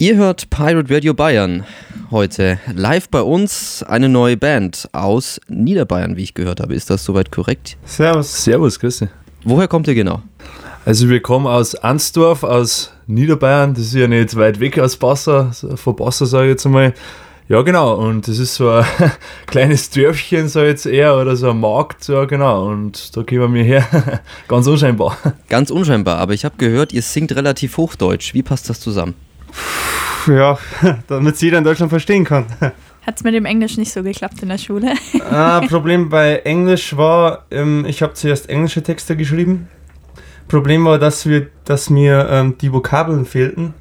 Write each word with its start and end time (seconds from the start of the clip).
Ihr 0.00 0.14
hört 0.14 0.48
Pirate 0.48 0.94
Radio 0.94 1.12
Bayern 1.12 1.64
heute. 2.12 2.60
Live 2.72 3.08
bei 3.08 3.20
uns 3.20 3.82
eine 3.82 4.08
neue 4.08 4.36
Band 4.36 4.88
aus 4.92 5.40
Niederbayern, 5.48 6.16
wie 6.16 6.22
ich 6.22 6.34
gehört 6.34 6.60
habe. 6.60 6.76
Ist 6.76 6.88
das 6.88 7.02
soweit 7.02 7.32
korrekt? 7.32 7.76
Servus. 7.84 8.44
Servus, 8.44 8.78
grüß 8.78 9.00
dich. 9.00 9.08
Woher 9.42 9.66
kommt 9.66 9.88
ihr 9.88 9.96
genau? 9.96 10.22
Also 10.84 11.08
wir 11.08 11.20
kommen 11.20 11.48
aus 11.48 11.74
Ansdorf, 11.74 12.44
aus 12.44 12.92
Niederbayern. 13.08 13.74
Das 13.74 13.86
ist 13.86 13.94
ja 13.94 14.06
nicht 14.06 14.36
weit 14.36 14.60
weg 14.60 14.78
aus 14.78 14.96
Basser, 14.96 15.50
von 15.74 15.96
Basser 15.96 16.26
sage 16.26 16.44
ich 16.44 16.50
jetzt 16.50 16.66
einmal. 16.66 16.94
Ja, 17.48 17.62
genau. 17.62 17.96
Und 17.96 18.28
das 18.28 18.38
ist 18.38 18.54
so 18.54 18.70
ein 18.70 18.84
kleines 19.46 19.90
Dörfchen, 19.90 20.48
so 20.48 20.62
jetzt 20.62 20.86
eher, 20.86 21.16
oder 21.16 21.34
so 21.34 21.50
ein 21.50 21.58
Markt, 21.58 22.06
ja, 22.06 22.24
genau. 22.24 22.68
Und 22.68 23.16
da 23.16 23.24
kommen 23.24 23.54
wir 23.54 23.64
her. 23.64 23.84
Ganz 24.46 24.68
unscheinbar. 24.68 25.16
Ganz 25.48 25.72
unscheinbar, 25.72 26.18
aber 26.18 26.34
ich 26.34 26.44
habe 26.44 26.54
gehört, 26.56 26.92
ihr 26.92 27.02
singt 27.02 27.34
relativ 27.34 27.78
Hochdeutsch. 27.78 28.32
Wie 28.32 28.44
passt 28.44 28.70
das 28.70 28.78
zusammen? 28.78 29.14
Ja, 30.26 30.58
damit 31.06 31.34
es 31.34 31.40
jeder 31.40 31.58
in 31.58 31.64
Deutschland 31.64 31.90
verstehen 31.90 32.24
kann. 32.24 32.46
Hat 33.06 33.16
es 33.16 33.24
mit 33.24 33.32
dem 33.32 33.46
Englisch 33.46 33.78
nicht 33.78 33.90
so 33.90 34.02
geklappt 34.02 34.42
in 34.42 34.50
der 34.50 34.58
Schule? 34.58 34.92
Ah, 35.30 35.60
Problem 35.68 36.10
bei 36.10 36.40
Englisch 36.40 36.94
war, 36.94 37.46
ähm, 37.50 37.86
ich 37.86 38.02
habe 38.02 38.12
zuerst 38.12 38.50
englische 38.50 38.82
Texte 38.82 39.16
geschrieben. 39.16 39.68
Problem 40.46 40.84
war, 40.84 40.98
dass, 40.98 41.26
wir, 41.26 41.48
dass 41.64 41.88
mir 41.88 42.28
ähm, 42.30 42.58
die 42.58 42.72
Vokabeln 42.72 43.24
fehlten. 43.24 43.72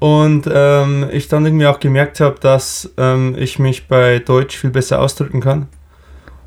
Und 0.00 0.50
ähm, 0.52 1.06
ich 1.12 1.28
dann 1.28 1.46
irgendwie 1.46 1.66
auch 1.66 1.80
gemerkt 1.80 2.20
habe, 2.20 2.38
dass 2.40 2.92
ähm, 2.98 3.36
ich 3.38 3.58
mich 3.58 3.88
bei 3.88 4.18
Deutsch 4.18 4.58
viel 4.58 4.70
besser 4.70 5.00
ausdrücken 5.00 5.40
kann. 5.40 5.68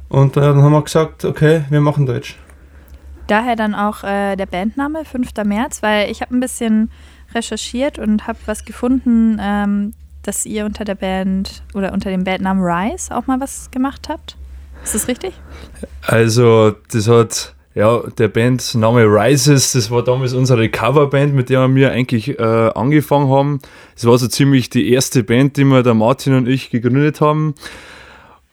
Und 0.09 0.37
dann 0.37 0.61
haben 0.61 0.73
wir 0.73 0.83
gesagt, 0.83 1.25
okay, 1.25 1.63
wir 1.69 1.81
machen 1.81 2.05
Deutsch. 2.05 2.37
Daher 3.27 3.55
dann 3.55 3.73
auch 3.73 4.03
äh, 4.03 4.35
der 4.35 4.45
Bandname 4.45 5.05
5. 5.05 5.29
März, 5.45 5.81
weil 5.81 6.11
ich 6.11 6.21
habe 6.21 6.35
ein 6.35 6.39
bisschen 6.39 6.91
recherchiert 7.35 7.99
und 7.99 8.27
habe 8.27 8.39
was 8.45 8.65
gefunden, 8.65 9.37
ähm, 9.41 9.93
dass 10.23 10.45
ihr 10.45 10.65
unter 10.65 10.85
der 10.85 10.95
Band 10.95 11.63
oder 11.73 11.93
unter 11.93 12.09
dem 12.09 12.23
Bandnamen 12.23 12.63
Rise 12.63 13.15
auch 13.15 13.27
mal 13.27 13.39
was 13.39 13.69
gemacht 13.69 14.09
habt. 14.09 14.37
Ist 14.83 14.95
das 14.95 15.07
richtig? 15.07 15.33
Also, 16.01 16.73
das 16.91 17.07
hat 17.07 17.55
ja, 17.75 18.01
der 18.17 18.29
Bandname 18.29 19.03
Rises, 19.03 19.73
das 19.73 19.91
war 19.91 20.01
damals 20.01 20.33
unsere 20.33 20.69
Coverband, 20.69 21.35
mit 21.35 21.49
der 21.49 21.67
wir 21.75 21.91
eigentlich 21.91 22.39
äh, 22.39 22.41
angefangen 22.41 23.29
haben. 23.29 23.59
Es 23.97 24.05
war 24.05 24.17
so 24.17 24.27
ziemlich 24.27 24.69
die 24.69 24.91
erste 24.91 25.23
Band, 25.23 25.57
die 25.57 25.65
wir, 25.65 25.83
der 25.83 25.93
Martin 25.93 26.35
und 26.35 26.47
ich, 26.47 26.69
gegründet 26.69 27.19
haben. 27.19 27.53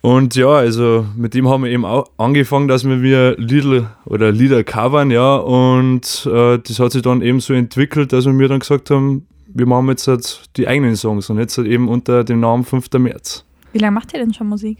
Und 0.02 0.34
ja, 0.34 0.48
also 0.48 1.06
mit 1.16 1.32
dem 1.32 1.48
haben 1.48 1.62
wir 1.62 1.70
eben 1.70 1.84
auch 1.84 2.10
angefangen, 2.18 2.66
dass 2.66 2.84
wir, 2.84 3.02
wir 3.02 3.36
Lieder 3.38 3.96
oder 4.04 4.32
Lieder 4.32 4.64
covern, 4.64 5.12
ja. 5.12 5.36
Und 5.36 6.28
äh, 6.30 6.58
das 6.58 6.80
hat 6.80 6.90
sich 6.92 7.02
dann 7.02 7.22
eben 7.22 7.38
so 7.38 7.54
entwickelt, 7.54 8.12
dass 8.12 8.26
wir 8.26 8.48
dann 8.48 8.58
gesagt 8.58 8.90
haben, 8.90 9.26
wir 9.46 9.66
machen 9.66 9.88
jetzt 9.88 10.08
halt 10.08 10.42
die 10.56 10.66
eigenen 10.66 10.96
Songs 10.96 11.30
und 11.30 11.38
jetzt 11.38 11.56
halt 11.56 11.68
eben 11.68 11.88
unter 11.88 12.24
dem 12.24 12.40
Namen 12.40 12.64
5. 12.64 12.90
März. 12.98 13.44
Wie 13.72 13.78
lange 13.78 13.92
macht 13.92 14.12
ihr 14.12 14.18
denn 14.18 14.34
schon 14.34 14.48
Musik? 14.48 14.78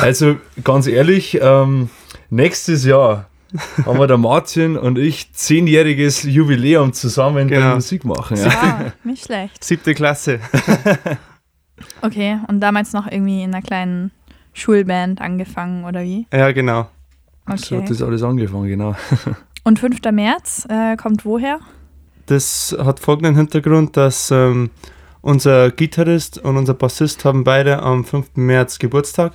Also 0.00 0.36
ganz 0.64 0.88
ehrlich, 0.88 1.38
ähm, 1.40 1.88
nächstes 2.28 2.84
Jahr 2.84 3.28
haben 3.84 3.98
wir 3.98 4.08
der 4.08 4.18
Martin 4.18 4.76
und 4.76 4.98
ich 4.98 5.32
zehnjähriges 5.34 6.24
Jubiläum 6.24 6.92
zusammen 6.92 7.46
Genau. 7.46 7.68
bei 7.68 7.74
Musik 7.76 8.04
machen. 8.04 8.36
Ja. 8.38 8.46
Wow, 8.46 8.92
nicht 9.04 9.24
schlecht. 9.26 9.62
Siebte 9.62 9.94
Klasse. 9.94 10.40
Okay, 12.02 12.38
und 12.48 12.60
damals 12.60 12.92
noch 12.92 13.06
irgendwie 13.06 13.42
in 13.42 13.52
einer 13.54 13.62
kleinen 13.62 14.10
Schulband 14.54 15.20
angefangen 15.20 15.84
oder 15.84 16.02
wie? 16.02 16.26
Ja, 16.32 16.52
genau. 16.52 16.88
So 17.56 17.76
Okay. 17.76 17.82
hat 17.82 17.90
das 17.90 18.02
alles 18.02 18.22
angefangen, 18.22 18.68
genau. 18.68 18.96
Und 19.64 19.78
5. 19.78 19.98
März 20.12 20.66
äh, 20.68 20.96
kommt 20.96 21.24
woher? 21.24 21.58
Das 22.26 22.76
hat 22.78 22.98
folgenden 23.00 23.36
Hintergrund, 23.36 23.96
dass 23.96 24.30
ähm, 24.30 24.70
unser 25.22 25.70
Gitarrist 25.70 26.38
und 26.38 26.56
unser 26.56 26.74
Bassist 26.74 27.24
haben 27.24 27.42
beide 27.44 27.82
am 27.82 28.04
5. 28.04 28.30
März 28.36 28.78
Geburtstag. 28.78 29.32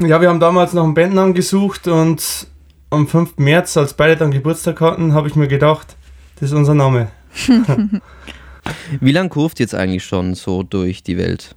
Ja, 0.00 0.20
wir 0.20 0.28
haben 0.28 0.40
damals 0.40 0.72
nach 0.74 0.84
einem 0.84 0.94
Bandnamen 0.94 1.34
gesucht 1.34 1.88
und 1.88 2.46
am 2.90 3.06
5. 3.08 3.38
März, 3.38 3.76
als 3.76 3.94
beide 3.94 4.16
dann 4.16 4.30
Geburtstag 4.30 4.80
hatten, 4.82 5.14
habe 5.14 5.28
ich 5.28 5.36
mir 5.36 5.48
gedacht, 5.48 5.96
das 6.36 6.50
ist 6.50 6.56
unser 6.56 6.74
Name. 6.74 7.08
Wie 9.00 9.12
lange 9.12 9.28
kurft 9.28 9.60
ihr 9.60 9.64
jetzt 9.64 9.74
eigentlich 9.74 10.04
schon 10.04 10.34
so 10.34 10.62
durch 10.62 11.02
die 11.02 11.16
Welt 11.18 11.54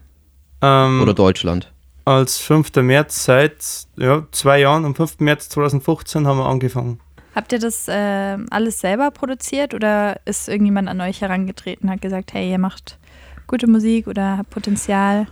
Ähm, 0.62 1.02
oder 1.02 1.14
Deutschland? 1.14 1.72
als 2.06 2.38
5. 2.38 2.76
März 2.76 3.26
seit 3.26 3.88
ja, 3.98 4.28
zwei 4.32 4.60
Jahren, 4.60 4.86
am 4.86 4.94
5. 4.94 5.20
März 5.22 5.50
2015 5.50 6.28
haben 6.28 6.38
wir 6.38 6.46
angefangen. 6.46 7.00
Habt 7.34 7.52
ihr 7.52 7.60
das 7.60 7.88
äh, 7.88 8.38
alles 8.52 8.80
selber 8.80 9.12
produziert 9.12 9.74
oder 9.74 10.20
ist 10.26 10.48
irgendjemand 10.48 10.88
an 10.88 11.02
euch 11.02 11.22
herangetreten 11.22 11.90
und 11.90 11.96
hat 11.96 12.02
gesagt, 12.02 12.34
hey, 12.34 12.52
ihr 12.52 12.60
macht 12.60 12.98
gute 13.48 13.68
Musik 13.68 14.08
oder 14.08 14.38
habt 14.38 14.52
Potenzial? 14.52 15.28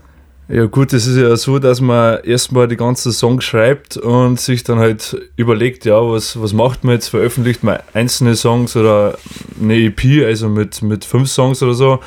Ja 0.54 0.66
gut, 0.66 0.94
es 0.94 1.08
ist 1.08 1.18
ja 1.18 1.36
so, 1.36 1.58
dass 1.58 1.82
man 1.82 2.20
erstmal 2.24 2.68
die 2.68 2.76
ganzen 2.76 3.12
Songs 3.12 3.44
schreibt 3.44 3.98
und 3.98 4.40
sich 4.40 4.64
dann 4.64 4.78
halt 4.78 5.20
überlegt, 5.36 5.84
ja, 5.84 6.00
was, 6.00 6.40
was 6.40 6.54
macht 6.54 6.84
man 6.84 6.94
jetzt? 6.94 7.08
Veröffentlicht 7.08 7.64
man 7.64 7.80
einzelne 7.96 8.36
Songs 8.36 8.76
oder 8.76 9.18
eine 9.60 9.76
EP, 9.78 10.24
also 10.24 10.50
mit, 10.50 10.84
mit 10.84 11.06
fünf 11.06 11.32
Songs 11.32 11.64
oder 11.64 11.74
so. 11.74 12.02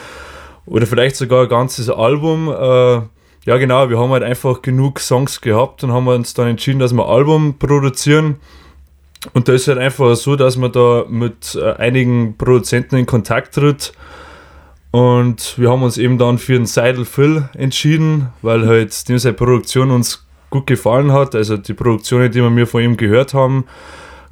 Oder 0.64 0.86
vielleicht 0.86 1.16
sogar 1.16 1.42
ein 1.42 1.48
ganzes 1.48 1.90
Album. 1.90 2.48
Äh, 2.48 3.00
ja 3.46 3.56
genau, 3.56 3.90
wir 3.90 3.98
haben 3.98 4.10
halt 4.10 4.22
einfach 4.22 4.62
genug 4.62 5.00
Songs 5.00 5.40
gehabt 5.40 5.82
und 5.82 5.90
haben 5.90 6.06
uns 6.06 6.32
dann 6.32 6.46
entschieden, 6.46 6.78
dass 6.78 6.92
wir 6.92 7.04
ein 7.04 7.10
Album 7.10 7.58
produzieren. 7.58 8.36
Und 9.32 9.48
da 9.48 9.54
ist 9.54 9.66
halt 9.66 9.78
einfach 9.78 10.14
so, 10.14 10.36
dass 10.36 10.56
man 10.56 10.70
da 10.70 11.04
mit 11.08 11.58
äh, 11.60 11.72
einigen 11.72 12.36
Produzenten 12.36 12.94
in 12.94 13.06
Kontakt 13.06 13.56
tritt. 13.56 13.92
Und 14.96 15.58
wir 15.58 15.70
haben 15.70 15.82
uns 15.82 15.98
eben 15.98 16.16
dann 16.16 16.38
für 16.38 16.54
den 16.54 16.64
Seidel 16.64 17.04
Phil 17.04 17.50
entschieden, 17.52 18.28
weil 18.40 18.66
halt 18.66 19.06
dem 19.10 19.18
seine 19.18 19.34
Produktion 19.34 19.90
uns 19.90 20.24
gut 20.48 20.66
gefallen 20.66 21.12
hat. 21.12 21.34
Also 21.34 21.58
die 21.58 21.74
Produktionen, 21.74 22.32
die 22.32 22.40
wir 22.40 22.48
mir 22.48 22.66
von 22.66 22.80
ihm 22.80 22.96
gehört 22.96 23.34
haben. 23.34 23.66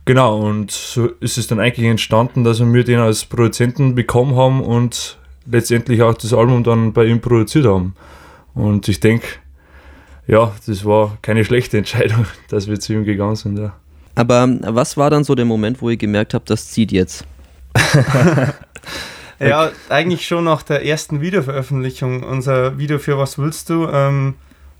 Genau, 0.07 0.41
und 0.41 0.71
so 0.71 1.09
ist 1.21 1.37
es 1.37 1.49
dann 1.49 1.61
eigentlich 1.61 1.87
entstanden, 1.87 2.45
dass 2.45 2.61
wir 2.61 2.83
den 2.83 2.99
als 2.99 3.27
Produzenten 3.27 3.95
bekommen 3.95 4.37
haben 4.37 4.63
und 4.63 5.19
letztendlich 5.45 6.01
auch 6.01 6.15
das 6.15 6.33
Album 6.33 6.65
dann 6.65 6.95
bei 6.95 7.05
ihm 7.05 7.21
produziert 7.21 7.67
haben. 7.67 7.95
Und 8.55 8.89
ich 8.89 9.01
denke, 9.01 9.27
ja, 10.27 10.51
das 10.67 10.87
war 10.87 11.19
keine 11.21 11.45
schlechte 11.45 11.77
Entscheidung, 11.77 12.25
dass 12.49 12.69
wir 12.69 12.81
zu 12.81 12.95
ihm 12.95 13.05
gegangen 13.05 13.37
sind. 13.37 13.59
Ja. 13.59 13.75
Aber 14.15 14.49
was 14.63 14.97
war 14.97 15.11
dann 15.11 15.25
so 15.25 15.35
der 15.35 15.45
Moment, 15.45 15.83
wo 15.83 15.91
ihr 15.91 15.99
gemerkt 15.99 16.33
habt, 16.33 16.49
das 16.49 16.71
zieht 16.71 16.91
jetzt? 16.91 17.27
Ja, 19.41 19.71
eigentlich 19.89 20.27
schon 20.27 20.45
nach 20.45 20.63
der 20.63 20.85
ersten 20.85 21.21
Videoveröffentlichung. 21.21 22.23
Unser 22.23 22.79
Video 22.79 22.99
für 22.99 23.19
Was 23.19 23.39
willst 23.39 23.69
du 23.71 23.89
ähm, 23.89 24.35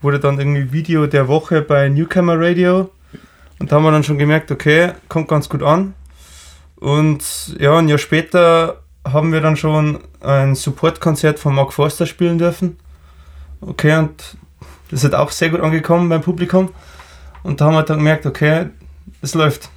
wurde 0.05 0.21
dann 0.21 0.39
irgendwie 0.39 0.71
Video 0.71 1.07
der 1.07 1.29
Woche 1.29 1.63
bei 1.63 1.89
Newcomer 1.89 2.39
Radio. 2.39 2.91
Und 3.59 3.73
da 3.73 3.77
haben 3.77 3.85
wir 3.85 3.91
dann 3.91 4.05
schon 4.05 4.19
gemerkt, 4.19 4.51
okay, 4.51 4.93
kommt 5.09 5.29
ganz 5.29 5.49
gut 5.49 5.63
an. 5.63 5.95
Und 6.77 7.57
ja, 7.59 7.79
ein 7.79 7.89
Jahr 7.89 7.99
später 7.99 8.83
haben 9.05 9.33
wir 9.33 9.41
dann 9.41 9.57
schon 9.57 10.01
ein 10.21 10.55
Supportkonzert 10.55 11.39
von 11.39 11.55
Mark 11.55 11.73
Forster 11.73 12.05
spielen 12.05 12.39
dürfen. 12.39 12.79
Okay, 13.63 13.97
und 13.97 14.37
das 14.91 15.05
hat 15.05 15.15
auch 15.15 15.31
sehr 15.31 15.49
gut 15.49 15.61
angekommen 15.61 16.11
beim 16.11 16.21
Publikum. 16.21 16.71
Und 17.43 17.61
da 17.61 17.67
haben 17.67 17.75
wir 17.75 17.83
dann 17.83 17.99
gemerkt, 17.99 18.27
okay, 18.27 18.67
es 19.23 19.35
läuft. 19.35 19.71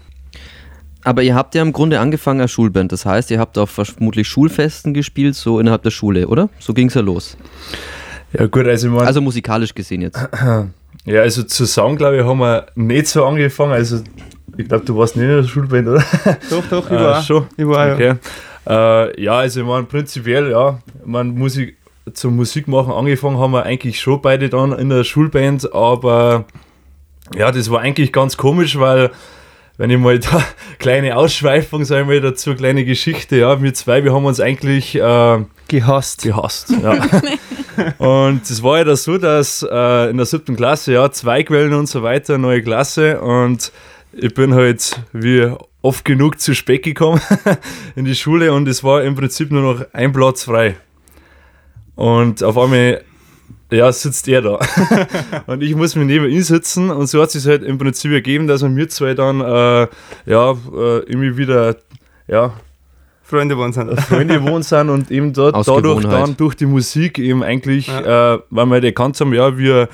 Aber 1.07 1.23
ihr 1.23 1.35
habt 1.35 1.56
ja 1.56 1.62
im 1.62 1.72
Grunde 1.72 2.01
angefangen 2.01 2.41
als 2.41 2.51
Schulband. 2.51 2.91
Das 2.91 3.06
heißt, 3.06 3.31
ihr 3.31 3.40
habt 3.40 3.57
auf 3.57 3.69
vermutlich 3.69 4.28
Schulfesten 4.28 4.94
gespielt, 4.94 5.35
so 5.35 5.57
innerhalb 5.59 5.81
der 5.84 5.91
Schule, 5.91 6.28
oder? 6.28 6.50
So 6.59 6.73
ging 6.73 6.88
es 6.90 6.95
ja 6.95 7.01
los. 7.01 7.38
ja 8.34 8.45
gut, 8.47 8.68
also 8.68 8.88
ich 8.88 8.94
mein, 8.94 9.07
Also 9.07 9.22
musikalisch 9.22 9.73
gesehen 9.73 10.01
jetzt. 10.01 10.19
Ja, 11.06 11.22
also 11.22 11.44
zu 11.44 11.63
sagen, 11.63 11.95
glaube 11.95 12.18
ich, 12.18 12.23
haben 12.25 12.40
wir 12.40 12.66
nicht 12.75 13.07
so 13.07 13.23
angefangen. 13.25 13.72
Also, 13.72 14.01
ich 14.57 14.68
glaube, 14.68 14.84
du 14.84 14.97
warst 14.97 15.16
nicht 15.16 15.23
in 15.23 15.38
der 15.38 15.44
Schulband, 15.44 15.88
oder? 15.88 16.03
Doch, 16.50 16.63
doch, 16.69 16.91
Ah, 16.91 16.95
überall. 16.95 17.24
schon. 17.24 17.45
Überall, 17.56 17.88
ja. 17.88 17.94
Okay. 17.95 18.16
Äh, 18.68 19.24
ja, 19.24 19.31
also, 19.38 19.62
ich 19.62 19.66
meine, 19.66 19.84
prinzipiell, 19.85 20.51
ja, 20.51 20.79
man 21.06 21.29
Musik, 21.29 21.78
zum 22.13 22.35
Musik 22.35 22.68
machen 22.68 22.92
angefangen 22.92 23.38
haben 23.39 23.51
wir 23.51 23.63
eigentlich 23.63 24.01
schon 24.01 24.21
beide 24.21 24.50
dann 24.50 24.74
in 24.74 24.89
der 24.89 25.06
Schulband, 25.06 25.74
aber 25.74 26.44
ja, 27.38 27.53
das 27.53 27.71
war 27.71 27.80
eigentlich 27.80 28.12
ganz 28.12 28.36
komisch, 28.36 28.77
weil, 28.77 29.12
wenn 29.77 29.89
ich 29.89 29.97
mal 29.97 30.19
da 30.19 30.44
kleine 30.79 31.15
Ausschweifung, 31.15 31.85
sag 31.85 32.01
ich 32.01 32.07
mal, 32.07 32.21
dazu, 32.21 32.56
kleine 32.56 32.85
Geschichte, 32.85 33.38
ja, 33.38 33.62
wir 33.62 33.74
zwei, 33.74 34.03
wir 34.03 34.13
haben 34.13 34.25
uns 34.25 34.39
eigentlich 34.39 34.95
äh, 34.95 35.39
Gehasst. 35.68 36.24
gehasst. 36.24 36.74
Ja. 36.81 37.07
und 37.97 38.44
es 38.44 38.63
war 38.63 38.79
ja 38.79 38.83
da 38.83 38.95
so, 38.95 39.18
dass 39.18 39.65
äh, 39.69 40.09
in 40.09 40.18
der 40.18 40.25
siebten 40.25 40.56
Klasse, 40.56 40.94
ja, 40.94 41.12
zwei 41.12 41.44
Quellen 41.44 41.74
und 41.74 41.88
so 41.88 42.03
weiter, 42.03 42.38
neue 42.38 42.62
Klasse 42.62 43.21
und 43.21 43.71
ich 44.13 44.33
bin 44.33 44.53
halt 44.53 45.00
wie 45.13 45.51
oft 45.81 46.03
genug 46.03 46.39
zu 46.39 46.56
spät 46.56 46.83
gekommen 46.83 47.21
in 47.95 48.06
die 48.06 48.15
Schule 48.15 48.51
und 48.53 48.68
es 48.68 48.83
war 48.83 49.03
im 49.03 49.15
Prinzip 49.15 49.51
nur 49.51 49.74
noch 49.74 49.85
ein 49.94 50.12
Platz 50.12 50.44
frei. 50.44 50.75
Und 51.95 52.44
auf 52.44 52.57
einmal, 52.57 53.03
ja, 53.72 53.92
sitzt 53.92 54.28
er 54.28 54.42
da. 54.42 54.60
und 55.48 55.62
ich 55.62 55.75
muss 55.75 55.96
mir 55.96 56.06
neben 56.06 56.25
ihm 56.30 56.42
sitzen 56.42 56.90
und 56.90 57.08
so 57.08 57.22
hat 57.22 57.28
es 57.28 57.44
sich 57.44 57.48
halt 57.48 57.64
im 57.64 57.78
Prinzip 57.78 58.12
ergeben, 58.12 58.48
dass 58.48 58.64
wir 58.64 58.90
zwei 58.90 59.14
dann, 59.14 59.42
äh, 59.42 59.88
ja, 60.25 60.52
äh, 60.52 61.00
irgendwie 61.06 61.38
wieder, 61.38 61.75
ja, 62.28 62.54
Freunde 63.24 63.58
wohnen 63.58 63.74
sind. 63.74 64.00
Freunde 64.00 64.42
wohnen 64.42 64.64
sind 64.64 64.90
und 64.90 65.12
eben 65.12 65.34
dort 65.34 65.68
dadurch 65.68 66.06
dann 66.06 66.38
durch 66.38 66.56
die 66.56 66.66
Musik 66.66 67.19
eben 67.19 67.44
eigentlich, 67.44 67.88
Ja. 67.88 68.36
äh, 68.36 68.40
weil 68.50 68.66
wir 68.68 68.74
halt 68.75 68.86
erkannt 68.86 69.19
haben, 69.19 69.34
ja, 69.34 69.58
wir, 69.58 69.90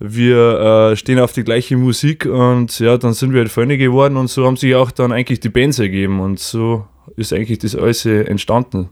wir 0.00 0.90
äh, 0.90 0.96
stehen 0.96 1.20
auf 1.20 1.32
die 1.32 1.44
gleiche 1.44 1.76
Musik 1.76 2.26
und 2.26 2.76
ja, 2.80 2.98
dann 2.98 3.12
sind 3.12 3.32
wir 3.32 3.40
halt 3.42 3.52
Freunde 3.52 3.78
geworden 3.78 4.16
und 4.16 4.28
so 4.28 4.44
haben 4.46 4.56
sich 4.56 4.74
auch 4.74 4.90
dann 4.90 5.12
eigentlich 5.12 5.38
die 5.38 5.48
Bands 5.48 5.78
ergeben 5.78 6.18
und 6.18 6.40
so 6.40 6.84
ist 7.16 7.32
eigentlich 7.32 7.58
das 7.60 7.76
alles 7.76 8.04
äh, 8.04 8.22
entstanden. 8.22 8.88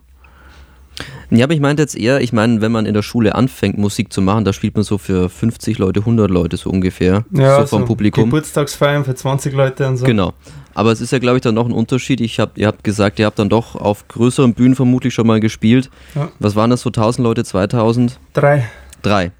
Ja, 1.31 1.45
aber 1.45 1.55
ich 1.55 1.61
meinte 1.61 1.83
jetzt 1.83 1.97
eher, 1.97 2.21
ich 2.21 2.33
meine, 2.33 2.61
wenn 2.61 2.73
man 2.73 2.87
in 2.87 2.95
der 2.95 3.03
Schule 3.03 3.35
anfängt, 3.35 3.79
Musik 3.79 4.13
zu 4.13 4.21
machen, 4.21 4.45
da 4.45 4.53
spielt 4.53 4.75
man 4.75 4.85
so 4.85 4.99
für 4.99 5.29
50 5.29 5.79
Leute, 5.79 6.01
100 6.01 6.31
Leute 6.31 6.57
so 6.57 6.71
ungefähr, 6.71 7.25
so 7.31 7.67
vom 7.67 7.85
Publikum. 7.85 8.25
Geburtstagsfeiern 8.25 9.05
für 9.05 9.15
20 9.15 9.53
Leute 9.55 9.87
und 9.89 9.97
so. 9.97 10.07
Genau. 10.07 10.35
Aber 10.75 10.93
es 10.93 11.01
ist 11.01 11.13
ja, 11.13 11.19
glaube 11.19 11.37
ich, 11.37 11.43
dann 11.43 11.55
noch 11.55 11.67
ein 11.67 11.73
Unterschied. 11.73 12.21
Ich 12.21 12.41
hab, 12.41 12.57
ihr 12.57 12.67
habt 12.67 12.85
gesagt, 12.85 13.19
ihr 13.19 13.27
habt 13.27 13.39
dann 13.39 13.49
doch 13.49 13.75
auf 13.77 14.07
größeren 14.09 14.55
Bühnen 14.55 14.75
vermutlich 14.75 15.15
schon 15.15 15.27
mal 15.27 15.41
gespielt. 15.41 15.91
Ja. 16.15 16.31
Was 16.39 16.57
waren 16.57 16.71
das 16.71 16.83
so, 16.83 16.91
1000 16.91 17.25
Leute, 17.25 17.45
2000? 17.45 18.19
Drei. 18.33 18.69
Drei. 19.03 19.33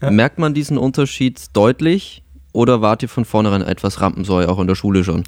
Ja. 0.00 0.10
Merkt 0.10 0.38
man 0.38 0.54
diesen 0.54 0.78
Unterschied 0.78 1.40
deutlich 1.52 2.22
oder 2.52 2.82
wart 2.82 3.02
ihr 3.02 3.08
von 3.08 3.24
vornherein 3.24 3.62
etwas 3.62 4.00
Rampensäue, 4.00 4.48
auch 4.48 4.58
in 4.58 4.66
der 4.66 4.74
Schule 4.74 5.04
schon? 5.04 5.24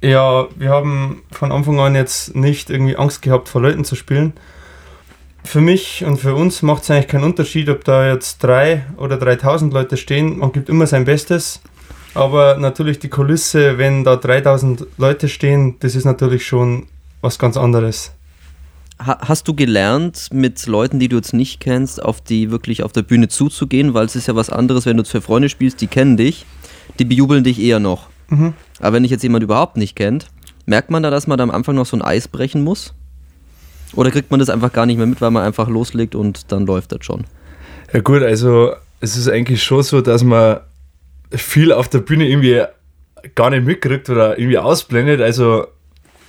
Ja, 0.00 0.46
wir 0.56 0.70
haben 0.70 1.22
von 1.30 1.52
Anfang 1.52 1.80
an 1.80 1.94
jetzt 1.94 2.36
nicht 2.36 2.70
irgendwie 2.70 2.96
Angst 2.96 3.20
gehabt, 3.20 3.48
vor 3.48 3.60
Leuten 3.60 3.84
zu 3.84 3.96
spielen. 3.96 4.32
Für 5.48 5.62
mich 5.62 6.04
und 6.04 6.18
für 6.18 6.34
uns 6.34 6.60
macht 6.60 6.82
es 6.82 6.90
eigentlich 6.90 7.08
keinen 7.08 7.24
Unterschied, 7.24 7.70
ob 7.70 7.82
da 7.82 8.06
jetzt 8.12 8.44
drei 8.44 8.84
oder 8.98 9.16
3000 9.16 9.72
Leute 9.72 9.96
stehen. 9.96 10.40
Man 10.40 10.52
gibt 10.52 10.68
immer 10.68 10.86
sein 10.86 11.06
Bestes. 11.06 11.62
Aber 12.12 12.58
natürlich 12.58 12.98
die 12.98 13.08
Kulisse, 13.08 13.78
wenn 13.78 14.04
da 14.04 14.16
3000 14.16 14.86
Leute 14.98 15.26
stehen, 15.26 15.76
das 15.80 15.94
ist 15.94 16.04
natürlich 16.04 16.46
schon 16.46 16.86
was 17.22 17.38
ganz 17.38 17.56
anderes. 17.56 18.12
Ha 19.02 19.20
hast 19.22 19.48
du 19.48 19.54
gelernt, 19.54 20.28
mit 20.32 20.66
Leuten, 20.66 20.98
die 20.98 21.08
du 21.08 21.16
jetzt 21.16 21.32
nicht 21.32 21.60
kennst, 21.60 22.02
auf 22.02 22.20
die 22.20 22.50
wirklich 22.50 22.82
auf 22.82 22.92
der 22.92 23.00
Bühne 23.00 23.28
zuzugehen? 23.28 23.94
Weil 23.94 24.04
es 24.04 24.16
ist 24.16 24.28
ja 24.28 24.36
was 24.36 24.50
anderes, 24.50 24.84
wenn 24.84 24.98
du 24.98 25.02
jetzt 25.02 25.12
für 25.12 25.22
Freunde 25.22 25.48
spielst, 25.48 25.80
die 25.80 25.86
kennen 25.86 26.18
dich, 26.18 26.44
die 26.98 27.06
bejubeln 27.06 27.42
dich 27.42 27.58
eher 27.58 27.80
noch. 27.80 28.10
Mhm. 28.28 28.52
Aber 28.80 28.96
wenn 28.96 29.02
dich 29.02 29.12
jetzt 29.12 29.22
jemand 29.22 29.44
überhaupt 29.44 29.78
nicht 29.78 29.96
kennt, 29.96 30.26
merkt 30.66 30.90
man 30.90 31.02
da, 31.02 31.08
dass 31.08 31.26
man 31.26 31.38
da 31.38 31.44
am 31.44 31.50
Anfang 31.50 31.74
noch 31.74 31.86
so 31.86 31.96
ein 31.96 32.02
Eis 32.02 32.28
brechen 32.28 32.62
muss? 32.62 32.92
Oder 33.94 34.10
kriegt 34.10 34.30
man 34.30 34.40
das 34.40 34.50
einfach 34.50 34.72
gar 34.72 34.86
nicht 34.86 34.96
mehr 34.96 35.06
mit, 35.06 35.20
weil 35.20 35.30
man 35.30 35.44
einfach 35.44 35.68
loslegt 35.68 36.14
und 36.14 36.52
dann 36.52 36.66
läuft 36.66 36.92
das 36.92 37.04
schon? 37.04 37.24
Ja 37.92 38.00
gut, 38.00 38.22
also 38.22 38.72
es 39.00 39.16
ist 39.16 39.28
eigentlich 39.28 39.62
schon 39.62 39.82
so, 39.82 40.00
dass 40.00 40.22
man 40.22 40.60
viel 41.30 41.72
auf 41.72 41.88
der 41.88 42.00
Bühne 42.00 42.28
irgendwie 42.28 42.62
gar 43.34 43.50
nicht 43.50 43.64
mitkriegt 43.64 44.10
oder 44.10 44.38
irgendwie 44.38 44.58
ausblendet. 44.58 45.20
Also 45.20 45.66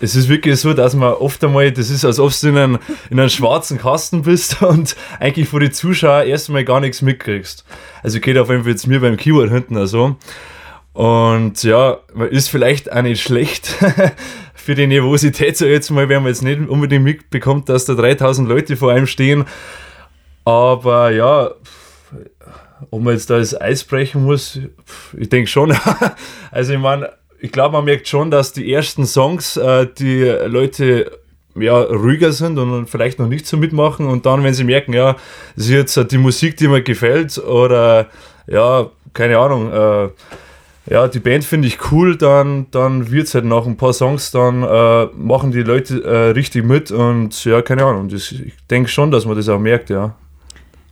es 0.02 0.16
ist 0.16 0.30
wirklich 0.30 0.60
so, 0.60 0.74
dass 0.74 0.94
man 0.94 1.14
oft 1.14 1.44
einmal, 1.44 1.72
das 1.72 1.90
ist, 1.90 2.06
als 2.06 2.20
ob 2.20 2.32
du 2.40 2.48
in 2.48 2.58
einem, 2.58 2.80
in 3.10 3.20
einem 3.20 3.30
schwarzen 3.30 3.78
Kasten 3.78 4.22
bist 4.22 4.62
und 4.62 4.96
eigentlich 5.20 5.50
vor 5.50 5.60
die 5.60 5.72
Zuschauer 5.72 6.24
erstmal 6.24 6.64
gar 6.64 6.80
nichts 6.80 7.02
mitkriegst. 7.02 7.66
Also 8.04 8.20
geht 8.20 8.38
auf 8.38 8.50
jeden 8.50 8.64
Fall 8.64 8.72
jetzt 8.72 8.88
mir 8.88 9.02
beim 9.02 9.18
Keyword 9.18 9.52
hinten 9.52 9.78
also. 9.78 10.16
Und 10.94 11.64
ja, 11.64 12.00
ist 12.30 12.50
vielleicht 12.50 12.92
auch 12.92 13.02
nicht 13.02 13.22
schlecht 13.22 13.76
für 14.60 14.76
die 14.76 14.88
Nervosität, 14.88 15.58
so 15.58 15.66
jetzt 15.66 15.90
mal, 15.90 16.10
wenn 16.10 16.22
man 16.22 16.32
jetzt 16.32 16.44
nicht 16.44 16.68
unbedingt 16.68 17.04
mitbekommt, 17.04 17.70
dass 17.70 17.86
da 17.86 17.94
3000 17.94 18.48
Leute 18.48 18.76
vor 18.78 18.92
einem 18.92 19.08
stehen. 19.08 19.46
Aber 20.46 21.12
ja, 21.12 21.52
ob 22.92 23.02
man 23.02 23.14
jetzt 23.14 23.30
da 23.30 23.38
das 23.38 23.60
Eis 23.60 23.84
brechen 23.84 24.24
muss, 24.24 24.60
ich 25.18 25.30
denke 25.30 25.48
schon. 25.48 25.76
also 26.52 26.74
ich 26.74 26.80
meine, 26.80 27.12
ich 27.40 27.52
glaube, 27.52 27.74
man 27.74 27.86
merkt 27.86 28.08
schon, 28.08 28.32
dass 28.32 28.54
die 28.54 28.72
ersten 28.72 29.06
Songs 29.06 29.58
äh, 29.58 29.88
die 29.98 30.24
Leute 30.24 31.20
ja, 31.56 31.80
ruhiger 31.80 32.32
sind 32.32 32.58
und 32.58 32.90
vielleicht 32.90 33.20
noch 33.20 33.28
nicht 33.28 33.48
so 33.48 33.58
mitmachen 33.58 34.08
und 34.08 34.26
dann, 34.26 34.44
wenn 34.44 34.54
sie 34.54 34.64
merken, 34.64 34.94
ja, 34.94 35.16
das 35.56 35.66
ist 35.66 35.72
jetzt 35.72 35.98
äh, 35.98 36.06
die 36.06 36.18
Musik, 36.18 36.58
die 36.58 36.68
mir 36.68 36.82
gefällt 36.82 37.38
oder 37.38 38.08
ja, 38.48 38.90
keine 39.14 39.38
Ahnung, 39.38 39.72
äh, 39.72 40.10
ja, 40.90 41.08
die 41.08 41.20
Band 41.20 41.44
finde 41.44 41.68
ich 41.68 41.92
cool, 41.92 42.18
dann, 42.18 42.66
dann 42.72 43.12
wird 43.12 43.28
es 43.28 43.36
halt 43.36 43.46
nach 43.46 43.66
ein 43.66 43.78
paar 43.78 43.94
Songs, 43.94 44.32
dann 44.32 44.64
äh, 44.64 45.06
machen 45.16 45.52
die 45.52 45.62
Leute 45.62 46.04
äh, 46.04 46.32
richtig 46.32 46.66
mit 46.66 46.92
und 46.92 47.46
ja, 47.46 47.62
keine 47.62 47.86
Ahnung, 47.86 48.10
das, 48.10 48.32
ich 48.32 48.54
denke 48.70 48.90
schon, 48.90 49.12
dass 49.12 49.26
man 49.26 49.36
das 49.36 49.48
auch 49.50 49.60
merkt, 49.60 49.90
ja. 49.90 50.16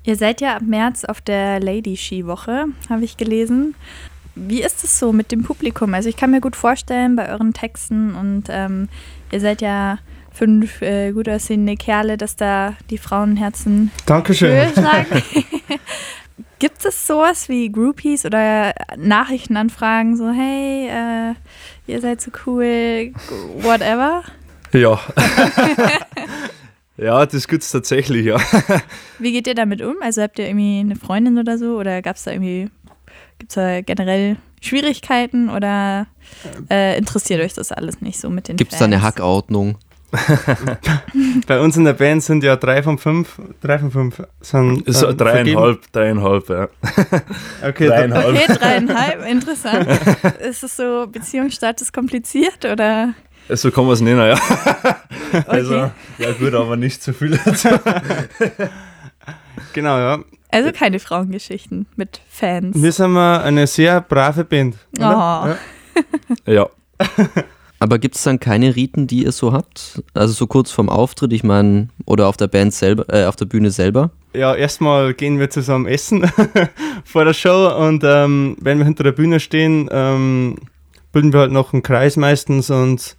Ihr 0.04 0.16
seid 0.16 0.40
ja 0.40 0.56
ab 0.56 0.62
März 0.62 1.04
auf 1.04 1.20
der 1.20 1.60
Lady 1.60 1.98
Ski-Woche, 1.98 2.66
habe 2.90 3.04
ich 3.04 3.18
gelesen. 3.18 3.76
Wie 4.36 4.62
ist 4.62 4.84
es 4.84 5.00
so 5.00 5.12
mit 5.12 5.32
dem 5.32 5.44
Publikum? 5.44 5.94
Also 5.94 6.10
ich 6.10 6.16
kann 6.16 6.32
mir 6.32 6.42
gut 6.42 6.56
vorstellen 6.56 7.16
bei 7.16 7.30
euren 7.30 7.54
Texten 7.54 8.16
und 8.16 8.44
ähm, 8.50 8.88
ihr 9.32 9.42
seid 9.42 9.62
ja 9.62 9.98
fünf 10.32 10.82
äh, 10.84 11.12
gut 11.12 11.28
aussehende 11.28 11.76
Kerle, 11.76 12.18
dass 12.18 12.36
da 12.36 12.76
die 12.92 13.00
Frauenherzen 13.00 13.92
Dankeschön. 14.06 14.70
schlagen. 14.74 15.24
Gibt 16.60 16.86
es 16.86 17.08
sowas 17.08 17.50
wie 17.50 17.72
Groupies 17.72 18.26
oder 18.26 18.74
Nachrichtenanfragen, 18.96 20.18
so 20.18 20.32
hey, 20.32 20.88
äh, 20.88 21.34
ihr 21.88 22.02
seid 22.02 22.22
so 22.22 22.32
cool, 22.46 23.12
whatever? 23.62 24.24
Ja. 24.72 25.00
ja, 26.98 27.26
das 27.26 27.48
gibt 27.48 27.64
es 27.64 27.72
tatsächlich, 27.72 28.26
ja. 28.26 28.38
Wie 29.20 29.32
geht 29.32 29.48
ihr 29.48 29.56
damit 29.56 29.82
um? 29.82 29.96
Also 30.02 30.22
habt 30.22 30.38
ihr 30.40 30.48
irgendwie 30.48 30.80
eine 30.80 30.96
Freundin 30.96 31.38
oder 31.38 31.58
so? 31.58 31.78
Oder 31.78 32.02
gab 32.02 32.18
es 32.18 32.24
da 32.24 32.32
irgendwie, 32.32 32.70
gibt 33.40 33.52
es 33.52 33.56
da 33.56 33.82
generell 33.82 34.38
Schwierigkeiten 34.62 35.50
oder 35.50 36.08
äh, 36.70 36.98
interessiert 36.98 37.42
euch 37.42 37.54
das 37.54 37.72
alles 37.72 38.02
nicht 38.02 38.20
so 38.20 38.30
mit 38.30 38.48
den 38.48 38.58
Gibt 38.58 38.74
es 38.74 38.80
da 38.80 38.86
eine 38.86 39.02
Hackordnung? 39.02 39.78
Bei 41.48 41.60
uns 41.60 41.76
in 41.76 41.84
der 41.84 41.94
Band 41.94 42.24
sind 42.24 42.44
ja 42.44 42.56
drei 42.56 42.82
von 42.82 42.98
fünf, 42.98 43.42
drei 43.62 43.78
von 43.78 43.92
fünf 43.92 44.24
sind 44.40 44.84
So 44.88 45.08
äh, 45.08 45.16
dreieinhalb, 45.16 45.92
dreieinhalb, 45.92 46.50
ja. 46.50 46.70
Okay, 47.68 47.88
Dreieinhalb. 47.88 48.28
Okay, 48.28 48.46
dreieinhalb, 48.48 49.26
interessant. 49.26 49.88
ist 50.40 50.64
es 50.64 50.78
so, 50.78 51.08
Beziehungsstatus 51.08 51.92
kompliziert 51.92 52.64
oder? 52.66 53.14
So 53.50 53.72
kann 53.72 53.86
man 53.86 53.94
es 53.94 54.02
nennen, 54.02 54.20
ja. 54.20 54.40
Okay. 55.34 55.44
Also, 55.48 55.76
ja 56.20 56.32
gut, 56.40 56.54
aber 56.54 56.78
nicht 56.78 57.04
zu 57.04 57.14
viel. 57.14 57.38
genau, 59.74 59.98
ja. 59.98 60.20
Also 60.50 60.72
keine 60.72 61.00
Frauengeschichten 61.00 61.86
mit 61.98 62.22
Fans. 62.30 62.82
Wir 62.82 62.92
sind 62.94 63.12
mal 63.12 63.42
eine 63.42 63.68
sehr 63.68 64.00
brave 64.00 64.46
Band. 64.46 64.78
Oh. 64.98 65.02
Ja. 65.02 65.58
ja. 66.46 66.70
Aber 67.80 68.00
gibt 68.00 68.16
es 68.16 68.24
dann 68.24 68.40
keine 68.40 68.76
Riten, 68.76 69.08
die 69.08 69.24
ihr 69.24 69.32
so 69.32 69.54
habt? 69.54 70.02
Also 70.14 70.34
so 70.34 70.48
kurz 70.48 70.72
vorm 70.72 70.90
Auftritt, 70.90 71.32
ich 71.34 71.44
meine, 71.44 71.90
oder 72.06 72.28
auf 72.28 72.38
der 72.38 72.48
Band 72.48 72.74
selber, 72.74 73.06
äh, 73.14 73.26
auf 73.26 73.36
der 73.36 73.46
Bühne 73.46 73.70
selber? 73.72 74.12
Ja, 74.34 74.56
erstmal 74.56 75.14
gehen 75.14 75.40
wir 75.40 75.50
zusammen 75.50 75.86
essen 75.86 76.30
vor 77.04 77.26
der 77.26 77.34
Show 77.34 77.68
und 77.78 78.04
ähm, 78.04 78.58
wenn 78.62 78.78
wir 78.80 78.86
hinter 78.86 79.04
der 79.04 79.12
Bühne 79.12 79.40
stehen, 79.40 79.90
ähm, 79.92 80.56
bilden 81.12 81.34
wir 81.34 81.42
halt 81.42 81.52
noch 81.52 81.74
einen 81.74 81.84
Kreis 81.84 82.18
meistens 82.18 82.70
und 82.70 83.16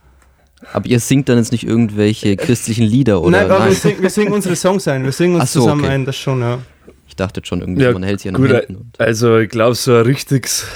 Aber 0.72 0.86
ihr 0.86 1.00
singt 1.00 1.28
dann 1.28 1.38
jetzt 1.38 1.52
nicht 1.52 1.64
irgendwelche 1.64 2.36
christlichen 2.36 2.84
Lieder 2.84 3.20
oder? 3.22 3.30
nein, 3.30 3.50
aber 3.50 3.66
wir, 3.66 3.74
singen, 3.74 4.02
wir 4.02 4.10
singen 4.10 4.32
unsere 4.32 4.56
Songs 4.56 4.86
ein, 4.88 5.04
wir 5.04 5.12
singen 5.12 5.40
uns 5.40 5.52
so, 5.52 5.60
zusammen 5.60 5.84
okay. 5.84 5.92
ein, 5.92 6.04
das 6.04 6.16
schon, 6.16 6.40
ja. 6.40 6.58
Ich 7.06 7.16
dachte 7.16 7.40
schon 7.44 7.60
irgendwie, 7.60 7.82
Ja, 7.82 7.92
man 7.92 8.02
hält 8.02 8.20
sie 8.20 8.28
an 8.28 8.34
den 8.34 8.46
Händen. 8.46 8.76
Und 8.76 9.00
Also 9.00 9.38
ich 9.38 9.48
glaube, 9.48 9.74
so 9.74 9.94
ein 9.94 10.02
richtiges 10.02 10.66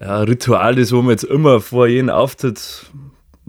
ja, 0.00 0.20
Ritual, 0.20 0.76
das 0.76 0.92
wo 0.92 1.02
wir 1.02 1.10
jetzt 1.10 1.24
immer 1.24 1.60
vor 1.60 1.86
jedem 1.86 2.10
Auftritt 2.10 2.86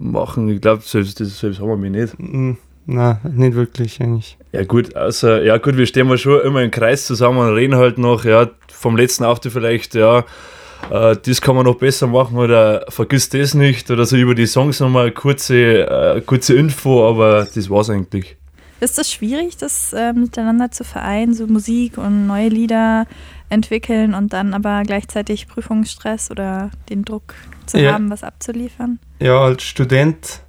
machen, 0.02 0.48
ich 0.48 0.60
glaube, 0.60 0.82
selbst, 0.84 1.20
das 1.20 1.38
selbst 1.38 1.60
haben 1.60 1.68
wir 1.68 1.76
mich 1.76 1.90
nicht. 1.92 2.14
Mm, 2.18 2.56
Na, 2.86 3.20
nicht 3.24 3.54
wirklich 3.54 4.00
eigentlich. 4.00 4.36
Ja 4.52 4.64
gut, 4.64 4.96
außer, 4.96 5.42
ja 5.44 5.56
gut, 5.58 5.76
wir 5.76 5.86
stehen 5.86 6.08
mal 6.08 6.18
schon 6.18 6.40
immer 6.42 6.62
im 6.62 6.70
Kreis 6.70 7.06
zusammen 7.06 7.38
und 7.38 7.54
reden 7.54 7.76
halt 7.76 7.98
noch, 7.98 8.24
ja, 8.24 8.50
vom 8.70 8.96
letzten 8.96 9.24
Auftritt 9.24 9.52
vielleicht, 9.52 9.94
ja, 9.94 10.24
äh, 10.90 11.16
das 11.24 11.40
kann 11.40 11.54
man 11.54 11.64
noch 11.64 11.76
besser 11.76 12.06
machen 12.08 12.36
oder 12.36 12.84
vergiss 12.88 13.28
das 13.28 13.54
nicht 13.54 13.90
oder 13.90 14.04
so 14.04 14.16
über 14.16 14.34
die 14.34 14.46
Songs 14.46 14.80
nochmal 14.80 15.12
kurze, 15.12 15.86
äh, 15.88 16.20
kurze 16.22 16.54
Info, 16.54 17.08
aber 17.08 17.46
das 17.54 17.70
war's 17.70 17.88
eigentlich. 17.90 18.36
Ist 18.80 18.98
es 18.98 19.12
schwierig, 19.12 19.56
das 19.58 19.92
äh, 19.92 20.12
miteinander 20.12 20.72
zu 20.72 20.82
vereinen, 20.82 21.34
so 21.34 21.46
Musik 21.46 21.98
und 21.98 22.26
neue 22.26 22.48
Lieder 22.48 23.06
entwickeln 23.48 24.12
und 24.12 24.32
dann 24.32 24.54
aber 24.54 24.82
gleichzeitig 24.84 25.46
Prüfungsstress 25.46 26.32
oder 26.32 26.70
den 26.88 27.04
Druck 27.04 27.34
zu 27.66 27.78
Ja. 27.78 27.92
haben, 27.92 28.10
was 28.10 28.24
abzuliefern? 28.24 28.98
Ja, 29.22 29.38
als 29.40 29.62
Student 29.62 30.40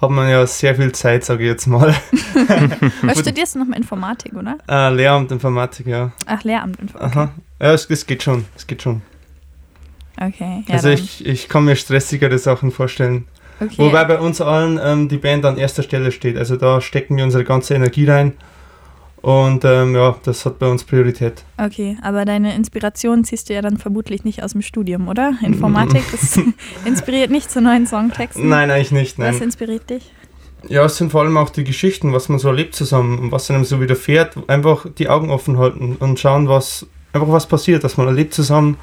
hat 0.00 0.10
man 0.10 0.28
ja 0.28 0.46
sehr 0.46 0.74
viel 0.74 0.92
Zeit, 0.92 1.24
sage 1.24 1.42
ich 1.44 1.48
jetzt 1.50 1.66
mal. 1.66 1.94
Was 3.02 3.18
studierst 3.20 3.54
du 3.54 3.58
noch 3.60 3.66
mal 3.66 3.76
Informatik, 3.76 4.34
oder? 4.34 4.58
äh, 4.68 4.94
Lehramt 4.94 5.32
Informatik, 5.32 5.86
ja. 5.86 6.12
Ach, 6.26 6.42
Lehramt 6.44 6.78
Informatik. 6.78 7.16
Aha. 7.16 7.32
Ja, 7.60 7.72
es, 7.72 7.86
es 7.90 8.06
geht 8.06 8.22
schon, 8.22 8.44
es 8.56 8.66
geht 8.66 8.82
schon. 8.82 9.02
Okay. 10.20 10.62
Ja, 10.68 10.74
also 10.74 10.88
dann- 10.90 10.98
ich, 10.98 11.26
ich 11.26 11.48
kann 11.48 11.64
mir 11.64 11.76
stressigere 11.76 12.38
Sachen 12.38 12.70
vorstellen. 12.70 13.26
okay. 13.60 13.74
Wobei 13.78 14.04
bei 14.04 14.18
uns 14.18 14.40
allen 14.40 14.78
ähm, 14.82 15.08
die 15.08 15.16
Band 15.18 15.44
an 15.44 15.56
erster 15.56 15.82
Stelle 15.82 16.12
steht. 16.12 16.36
Also 16.36 16.56
da 16.56 16.80
stecken 16.80 17.16
wir 17.16 17.24
unsere 17.24 17.44
ganze 17.44 17.74
Energie 17.74 18.08
rein. 18.08 18.34
Und 19.24 19.64
ähm, 19.64 19.94
ja, 19.94 20.16
das 20.22 20.44
hat 20.44 20.58
bei 20.58 20.66
uns 20.66 20.84
Priorität. 20.84 21.44
Okay, 21.56 21.96
aber 22.02 22.26
deine 22.26 22.54
Inspiration 22.54 23.24
ziehst 23.24 23.48
du 23.48 23.54
ja 23.54 23.62
dann 23.62 23.78
vermutlich 23.78 24.22
nicht 24.22 24.42
aus 24.42 24.52
dem 24.52 24.60
Studium, 24.60 25.08
oder? 25.08 25.32
Informatik, 25.42 26.02
das 26.10 26.38
inspiriert 26.84 27.30
nicht 27.30 27.50
zu 27.50 27.62
neuen 27.62 27.86
Songtexten. 27.86 28.46
Nein, 28.46 28.70
eigentlich 28.70 28.92
nicht. 28.92 29.18
Was 29.18 29.36
Nein. 29.36 29.44
inspiriert 29.44 29.88
dich? 29.88 30.12
Ja, 30.68 30.84
es 30.84 30.98
sind 30.98 31.10
vor 31.10 31.22
allem 31.22 31.38
auch 31.38 31.48
die 31.48 31.64
Geschichten, 31.64 32.12
was 32.12 32.28
man 32.28 32.38
so 32.38 32.48
erlebt 32.48 32.74
zusammen 32.74 33.18
und 33.18 33.32
was 33.32 33.50
einem 33.50 33.64
so 33.64 33.80
widerfährt. 33.80 34.36
Einfach 34.46 34.84
die 34.98 35.08
Augen 35.08 35.30
offen 35.30 35.56
halten 35.56 35.96
und 35.98 36.20
schauen, 36.20 36.46
was 36.50 36.86
einfach 37.14 37.28
was 37.28 37.46
passiert, 37.46 37.82
dass 37.82 37.96
man 37.96 38.06
erlebt 38.06 38.34
zusammen. 38.34 38.76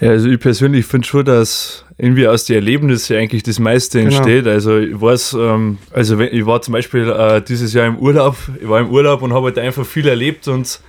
Ja, 0.00 0.10
also 0.10 0.28
ich 0.28 0.38
persönlich 0.38 0.86
finde 0.86 1.06
schon, 1.06 1.24
dass 1.24 1.84
irgendwie 1.98 2.28
aus 2.28 2.44
den 2.44 2.54
Erlebnissen 2.56 3.16
eigentlich 3.16 3.42
das 3.42 3.58
meiste 3.58 3.98
Genau. 3.98 4.16
entsteht. 4.16 4.46
Also 4.46 4.78
ich 4.78 5.00
weiß, 5.00 5.34
ähm, 5.40 5.78
also 5.92 6.18
wenn, 6.18 6.32
ich 6.32 6.46
war 6.46 6.62
zum 6.62 6.72
Beispiel 6.72 7.08
äh, 7.10 7.42
dieses 7.42 7.72
Jahr 7.74 7.86
im 7.86 7.98
Urlaub, 7.98 8.36
ich 8.60 8.68
war 8.68 8.78
im 8.80 8.90
Urlaub 8.90 9.22
und 9.22 9.32
habe 9.32 9.46
halt 9.46 9.58
einfach 9.58 9.84
viel 9.84 10.06
erlebt 10.06 10.46
und 10.46 10.80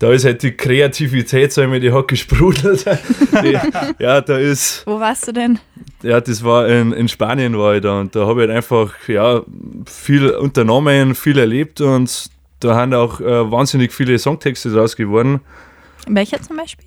da 0.00 0.10
ist 0.12 0.24
halt 0.24 0.42
die 0.42 0.52
Kreativität, 0.52 1.52
sag 1.52 1.64
ich 1.64 1.68
mal, 1.70 1.78
die 1.78 1.92
hat 1.92 2.08
gesprudelt. 2.08 2.84
die, 3.44 3.56
ja, 4.02 4.20
da 4.20 4.38
ist, 4.38 4.82
Wo 4.86 4.98
warst 4.98 5.28
du 5.28 5.32
denn? 5.32 5.58
ja, 6.02 6.20
das 6.20 6.42
war 6.42 6.66
in, 6.66 6.92
in 6.92 7.06
Spanien 7.06 7.56
war 7.56 7.76
ich 7.76 7.82
da 7.82 8.00
und 8.00 8.16
da 8.16 8.26
habe 8.26 8.42
ich 8.42 8.48
halt 8.48 8.56
einfach, 8.56 8.92
ja, 9.06 9.42
viel 9.86 10.30
unternommen, 10.30 11.14
viel 11.14 11.38
erlebt 11.38 11.80
und 11.82 12.30
da 12.58 12.74
haben 12.74 12.94
auch 12.94 13.20
äh, 13.20 13.50
wahnsinnig 13.50 13.92
viele 13.92 14.18
Songtexte 14.18 14.70
draus 14.72 14.96
geworden. 14.96 15.40
Welcher 16.08 16.40
zum 16.42 16.56
Beispiel? 16.56 16.86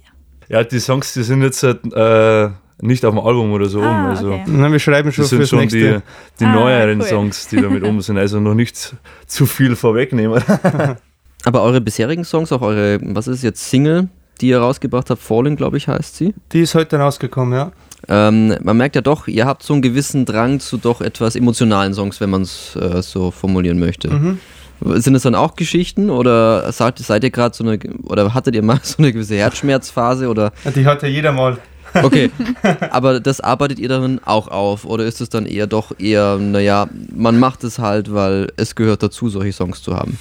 Ja, 0.50 0.64
die 0.64 0.80
Songs, 0.80 1.14
die 1.14 1.24
sind 1.24 1.42
jetzt 1.42 1.64
halt, 1.64 1.80
äh, 1.94 2.50
nicht 2.82 3.06
auf 3.06 3.14
dem 3.16 3.24
Album 3.24 3.52
oder 3.54 3.68
so 3.68 3.82
Ah, 3.82 3.86
oben. 3.90 4.06
Also 4.10 4.32
okay. 4.34 4.44
Na, 4.48 4.72
wir 4.72 4.80
schreiben 4.80 5.12
schon 5.12 5.24
das 5.24 5.30
sind 5.30 5.38
fürs 5.40 5.50
schon 5.50 5.60
nächste. 5.60 5.78
die, 5.80 6.00
die 6.40 6.46
Ah, 6.46 6.54
neueren 6.54 7.00
cool. 7.02 7.08
Songs, 7.08 7.48
die 7.48 7.62
damit 7.62 7.84
oben 7.84 8.02
sind. 8.02 8.18
Also 8.18 8.40
noch 8.40 8.56
nicht 8.56 8.96
zu 9.28 9.46
viel 9.46 9.76
vorwegnehmen. 9.76 10.42
Aber 11.46 11.62
eure 11.64 11.82
bisherigen 11.82 12.24
Songs, 12.26 12.52
auch 12.52 12.62
eure, 12.62 13.00
was 13.02 13.28
ist 13.28 13.44
jetzt, 13.44 13.70
Single, 13.70 14.08
die 14.42 14.48
ihr 14.48 14.60
rausgebracht 14.60 15.10
habt, 15.10 15.22
Falling, 15.22 15.56
glaube 15.56 15.78
ich, 15.78 15.88
heißt 15.88 16.16
sie. 16.16 16.34
Die 16.52 16.62
ist 16.62 16.74
heute 16.76 16.98
rausgekommen, 16.98 17.54
ja. 17.54 17.72
Ähm, 18.10 18.56
man 18.64 18.76
merkt 18.76 18.96
ja 18.96 19.02
doch, 19.02 19.28
ihr 19.28 19.46
habt 19.46 19.64
so 19.64 19.74
einen 19.74 19.82
gewissen 19.82 20.26
Drang 20.26 20.60
zu 20.60 20.78
doch 20.78 21.00
etwas 21.00 21.36
emotionalen 21.38 21.94
Songs, 21.94 22.20
wenn 22.20 22.30
man 22.32 22.42
es 22.42 22.76
äh, 22.76 23.02
so 23.02 23.32
formulieren 23.32 23.80
möchte. 23.80 24.10
Mhm. 24.10 24.40
Sind 24.86 25.16
es 25.16 25.24
dann 25.24 25.36
auch 25.36 25.56
Geschichten 25.56 26.10
oder 26.10 26.72
seid, 26.72 27.00
seid 27.00 27.24
ihr 27.24 27.32
gerade 27.32 27.56
so 27.56 27.64
eine, 27.64 27.80
oder 28.04 28.34
hattet 28.34 28.56
ihr 28.56 28.64
mal 28.64 28.80
so 28.84 28.98
eine 28.98 29.14
gewisse 29.14 29.36
Herzschmerzphase 29.36 30.28
oder, 30.28 30.52
Die 30.76 30.86
hat 30.86 31.02
ja 31.04 31.08
jeder 31.08 31.32
mal. 31.32 31.58
okay, 32.02 32.32
aber 32.90 33.20
das 33.20 33.40
arbeitet 33.40 33.80
ihr 33.80 33.90
dann 33.90 34.20
auch 34.26 34.48
auf 34.48 34.86
oder 34.86 35.06
ist 35.06 35.22
es 35.22 35.30
dann 35.30 35.46
eher 35.46 35.68
doch 35.68 35.98
eher, 36.00 36.38
naja, 36.38 36.88
man 37.16 37.40
macht 37.40 37.64
es 37.64 37.80
halt, 37.80 38.14
weil 38.14 38.52
es 38.58 38.76
gehört 38.76 39.04
dazu, 39.04 39.30
solche 39.30 39.54
Songs 39.54 39.82
zu 39.82 39.96
haben. 39.96 40.18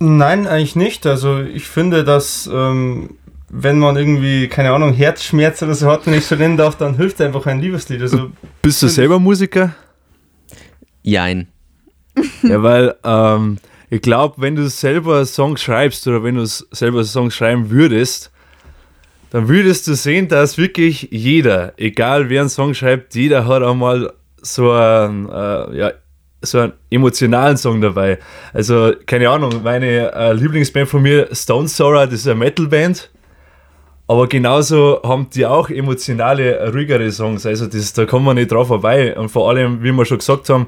Nein, 0.00 0.48
eigentlich 0.48 0.74
nicht. 0.74 1.06
Also 1.06 1.38
ich 1.40 1.68
finde, 1.68 2.02
dass 2.02 2.50
ähm, 2.52 3.10
wenn 3.48 3.78
man 3.78 3.96
irgendwie, 3.96 4.48
keine 4.48 4.72
Ahnung, 4.72 4.94
Herzschmerz 4.94 5.62
oder 5.62 5.74
so 5.74 5.88
hat, 5.88 6.06
wenn 6.06 6.14
ich 6.14 6.26
so 6.26 6.34
nennen 6.34 6.56
darf, 6.56 6.76
dann 6.76 6.96
hilft 6.96 7.20
einfach 7.20 7.46
ein 7.46 7.60
Liebeslied. 7.60 8.00
Also 8.00 8.32
Bist 8.62 8.82
du 8.82 8.88
selber 8.88 9.20
Musiker? 9.20 9.74
Jein. 11.02 11.48
ja, 12.42 12.62
weil 12.62 12.94
ähm, 13.04 13.58
ich 13.90 14.02
glaube, 14.02 14.36
wenn 14.38 14.56
du 14.56 14.68
selber 14.68 15.24
Songs 15.26 15.62
schreibst 15.62 16.06
oder 16.06 16.22
wenn 16.24 16.36
du 16.36 16.46
selber 16.46 17.04
Songs 17.04 17.34
schreiben 17.34 17.70
würdest, 17.70 18.30
dann 19.30 19.48
würdest 19.48 19.86
du 19.86 19.94
sehen, 19.94 20.28
dass 20.28 20.58
wirklich 20.58 21.08
jeder, 21.10 21.72
egal 21.78 22.28
wer 22.28 22.42
einen 22.42 22.50
Song 22.50 22.74
schreibt, 22.74 23.14
jeder 23.14 23.46
hat 23.46 23.62
einmal 23.62 24.12
so 24.42 24.72
einen, 24.72 25.28
äh, 25.28 25.76
ja, 25.78 25.92
so 26.42 26.58
einen 26.58 26.72
emotionalen 26.90 27.56
Song 27.56 27.80
dabei. 27.80 28.18
Also, 28.52 28.92
keine 29.06 29.30
Ahnung, 29.30 29.62
meine 29.62 30.12
äh, 30.12 30.32
Lieblingsband 30.32 30.88
von 30.88 31.02
mir, 31.02 31.28
Stone 31.32 31.68
Sour, 31.68 32.06
das 32.06 32.14
ist 32.14 32.26
eine 32.26 32.34
Metalband. 32.34 33.10
Aber 34.06 34.26
genauso 34.26 35.00
haben 35.02 35.28
die 35.30 35.46
auch 35.46 35.70
emotionale, 35.70 36.70
ruhigere 36.70 37.10
Songs. 37.10 37.46
Also 37.46 37.66
das, 37.66 37.94
da 37.94 38.04
kommt 38.04 38.26
man 38.26 38.36
nicht 38.36 38.52
drauf 38.52 38.68
vorbei. 38.68 39.16
Und 39.16 39.30
vor 39.30 39.48
allem, 39.48 39.82
wie 39.82 39.92
wir 39.92 40.04
schon 40.04 40.18
gesagt 40.18 40.50
haben, 40.50 40.66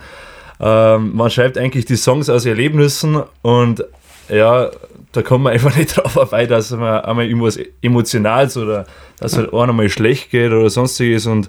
ähm, 0.60 1.14
man 1.14 1.30
schreibt 1.30 1.58
eigentlich 1.58 1.84
die 1.84 1.96
Songs 1.96 2.28
aus 2.30 2.46
Erlebnissen 2.46 3.22
und 3.42 3.84
ja, 4.28 4.70
da 5.12 5.22
kommt 5.22 5.44
man 5.44 5.52
einfach 5.54 5.76
nicht 5.76 5.96
drauf 5.96 6.12
vorbei, 6.12 6.46
dass 6.46 6.70
man 6.70 7.00
einmal 7.02 7.26
irgendwas 7.26 7.58
Emotionales 7.82 8.56
oder 8.56 8.86
dass 9.20 9.36
halt 9.36 9.52
einer 9.54 9.72
mal 9.72 9.88
schlecht 9.88 10.30
geht 10.30 10.50
oder 10.52 10.68
sonstiges. 10.70 11.26
Und 11.26 11.48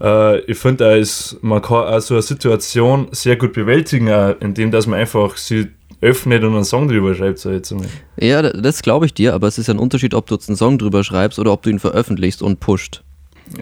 äh, 0.00 0.40
ich 0.40 0.58
finde, 0.58 0.88
auch, 0.88 0.92
es- 0.94 1.36
man 1.42 1.62
kann 1.62 1.84
auch 1.84 2.00
so 2.00 2.14
eine 2.14 2.22
Situation 2.22 3.08
sehr 3.12 3.36
gut 3.36 3.52
bewältigen, 3.52 4.10
auch 4.12 4.34
indem 4.40 4.70
dass 4.70 4.86
man 4.86 4.98
einfach 5.00 5.36
sie 5.36 5.68
öffnet 6.00 6.42
und 6.44 6.54
einen 6.54 6.64
Song 6.64 6.88
drüber 6.88 7.14
schreibt. 7.14 7.38
So 7.38 7.50
jetzt 7.50 7.72
einmal. 7.72 7.88
Ja, 8.18 8.42
das 8.42 8.82
glaube 8.82 9.06
ich 9.06 9.14
dir, 9.14 9.32
aber 9.34 9.46
es 9.48 9.58
ist 9.58 9.70
ein 9.70 9.78
Unterschied, 9.78 10.12
ob 10.14 10.26
du 10.26 10.34
jetzt 10.34 10.48
einen 10.50 10.56
Song 10.56 10.76
drüber 10.78 11.02
schreibst 11.04 11.38
oder 11.38 11.52
ob 11.52 11.62
du 11.62 11.70
ihn 11.70 11.78
veröffentlichst 11.78 12.42
und 12.42 12.60
pusht. 12.60 13.02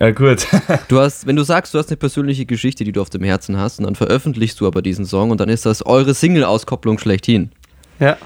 Ja, 0.00 0.10
gut. 0.12 0.46
Du 0.88 1.00
hast, 1.00 1.26
wenn 1.26 1.36
du 1.36 1.42
sagst, 1.42 1.74
du 1.74 1.78
hast 1.78 1.88
eine 1.88 1.96
persönliche 1.96 2.46
Geschichte, 2.46 2.84
die 2.84 2.92
du 2.92 3.00
auf 3.00 3.10
dem 3.10 3.22
Herzen 3.24 3.56
hast, 3.58 3.78
und 3.78 3.84
dann 3.84 3.94
veröffentlichst 3.94 4.60
du 4.60 4.66
aber 4.66 4.80
diesen 4.82 5.04
Song 5.06 5.30
und 5.30 5.40
dann 5.40 5.48
ist 5.48 5.66
das 5.66 5.84
eure 5.84 6.14
Single-Auskopplung 6.14 6.98
schlechthin. 6.98 7.50
ja. 7.98 8.16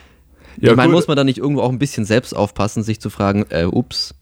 Ja, 0.58 0.70
ich 0.70 0.76
meine, 0.76 0.90
muss 0.90 1.06
man 1.06 1.18
da 1.18 1.24
nicht 1.24 1.36
irgendwo 1.36 1.60
auch 1.60 1.68
ein 1.68 1.78
bisschen 1.78 2.06
selbst 2.06 2.34
aufpassen, 2.34 2.82
sich 2.82 2.98
zu 2.98 3.10
fragen, 3.10 3.44
äh, 3.50 3.64
ups, 3.66 4.14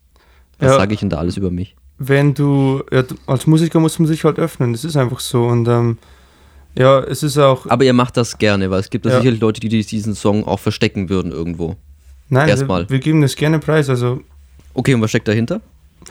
was 0.59 0.73
Ja. 0.73 0.77
sage 0.79 0.93
ich 0.95 0.99
denn 1.01 1.09
da 1.11 1.19
alles 1.19 1.37
über 1.37 1.51
mich? 1.53 1.77
wenn 1.99 2.35
du, 2.35 2.83
ja, 2.91 3.05
als 3.29 3.47
Musiker 3.47 3.79
muss 3.79 3.97
man 4.01 4.09
sich 4.09 4.25
halt 4.25 4.41
öffnen, 4.41 4.73
das 4.73 4.85
ist 4.85 4.97
einfach 4.97 5.21
so. 5.21 5.45
Und 5.45 5.69
ähm, 5.69 5.97
ja, 6.77 6.99
es 6.99 7.23
ist 7.23 7.39
auch, 7.39 7.67
Aber 7.69 7.85
ihr 7.85 7.93
macht 7.93 8.17
das 8.17 8.37
gerne, 8.39 8.69
weil 8.69 8.81
es 8.81 8.91
gibt 8.91 9.07
da 9.07 9.11
Ja. 9.11 9.19
sicherlich 9.19 9.41
Leute, 9.41 9.61
die 9.61 9.69
diesen 9.69 10.17
Song 10.17 10.45
auch 10.45 10.59
verstecken 10.59 11.09
würden 11.09 11.31
irgendwo. 11.31 11.77
nein, 12.31 12.49
erstmal. 12.49 12.83
wir, 12.83 12.91
wir 12.91 12.99
geben 12.99 13.23
das 13.23 13.37
gerne 13.37 13.61
preis, 13.61 13.89
also 13.89 14.21
Okay, 14.75 14.93
und 14.95 15.03
was 15.03 15.11
steckt 15.11 15.29
dahinter? 15.29 15.61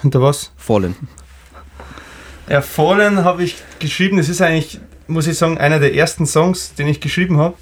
Hinter 0.02 0.22
was? 0.22 0.52
Fallen. 0.58 0.96
Ja, 2.50 2.62
Fallen 2.62 3.24
habe 3.24 3.44
ich 3.44 3.56
geschrieben, 3.80 4.18
das 4.18 4.30
ist 4.30 4.42
eigentlich, 4.42 4.80
muss 5.08 5.28
ich 5.28 5.38
sagen, 5.38 5.58
einer 5.58 5.80
der 5.80 5.96
ersten 5.96 6.26
Songs, 6.26 6.74
den 6.76 6.88
ich 6.88 7.00
geschrieben 7.00 7.38
habe. 7.38 7.56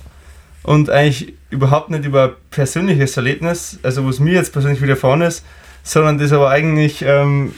Und 0.63 0.89
eigentlich 0.89 1.33
überhaupt 1.49 1.89
nicht 1.89 2.05
über 2.05 2.35
persönliches 2.51 3.17
Erlebnis, 3.17 3.79
also 3.83 4.07
was 4.07 4.19
mir 4.19 4.33
jetzt 4.33 4.53
persönlich 4.53 4.81
widerfahren 4.81 5.21
ist, 5.21 5.43
sondern 5.83 6.19
das 6.19 6.31
aber 6.31 6.49
eigentlich 6.51 7.01
ähm, 7.03 7.53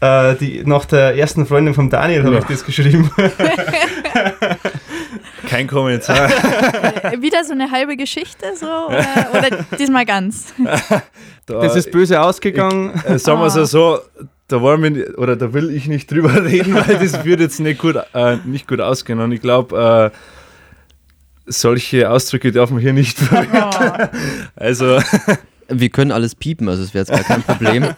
äh, 0.00 0.34
die, 0.34 0.62
nach 0.64 0.84
der 0.84 1.16
ersten 1.16 1.46
Freundin 1.46 1.74
von 1.74 1.88
Daniel 1.88 2.24
habe 2.24 2.34
Ja. 2.34 2.40
ich 2.40 2.46
das 2.46 2.64
geschrieben. 2.64 3.10
Kein 5.58 5.66
Kommentar. 5.66 6.30
Äh, 7.02 7.20
Wieder 7.20 7.42
so 7.44 7.52
eine 7.52 7.68
halbe 7.72 7.96
Geschichte 7.96 8.46
so 8.56 8.66
äh, 8.90 9.36
oder 9.36 9.64
diesmal 9.78 10.06
ganz? 10.06 10.54
Da, 11.46 11.60
Das 11.62 11.74
ist 11.76 11.90
böse 11.90 12.20
ausgegangen. 12.20 12.92
äh, 13.06 13.18
sagen 13.18 13.40
wir 13.40 13.46
es 13.46 13.56
Ah. 13.56 13.64
so, 13.66 13.98
da 14.48 14.60
wollen 14.60 14.82
wir, 14.82 14.90
nicht- 14.90 15.16
oder 15.18 15.34
da 15.34 15.52
will 15.54 15.70
ich 15.70 15.86
nicht 15.88 16.08
drüber 16.10 16.32
reden, 16.44 16.74
weil 16.74 16.98
das 16.98 17.24
würde 17.24 17.42
jetzt 17.44 17.58
nicht 17.58 17.80
gut, 17.80 17.96
äh, 18.14 18.36
nicht 18.44 18.68
gut 18.68 18.80
ausgehen. 18.82 19.18
Und 19.18 19.32
ich 19.32 19.40
glaube, 19.40 20.12
äh, 20.12 21.50
solche 21.50 22.08
Ausdrücke 22.10 22.52
darf 22.52 22.70
man 22.70 22.80
hier 22.80 22.92
nicht 22.92 23.18
verwenden. 23.18 23.56
Oh. 23.62 24.06
Also, 24.56 25.00
Wir 25.70 25.88
können 25.90 26.12
alles 26.12 26.34
piepen, 26.34 26.68
also 26.68 26.82
es 26.82 26.92
wäre 26.94 27.06
jetzt 27.06 27.10
gar 27.10 27.24
kein 27.24 27.42
Problem. 27.42 27.94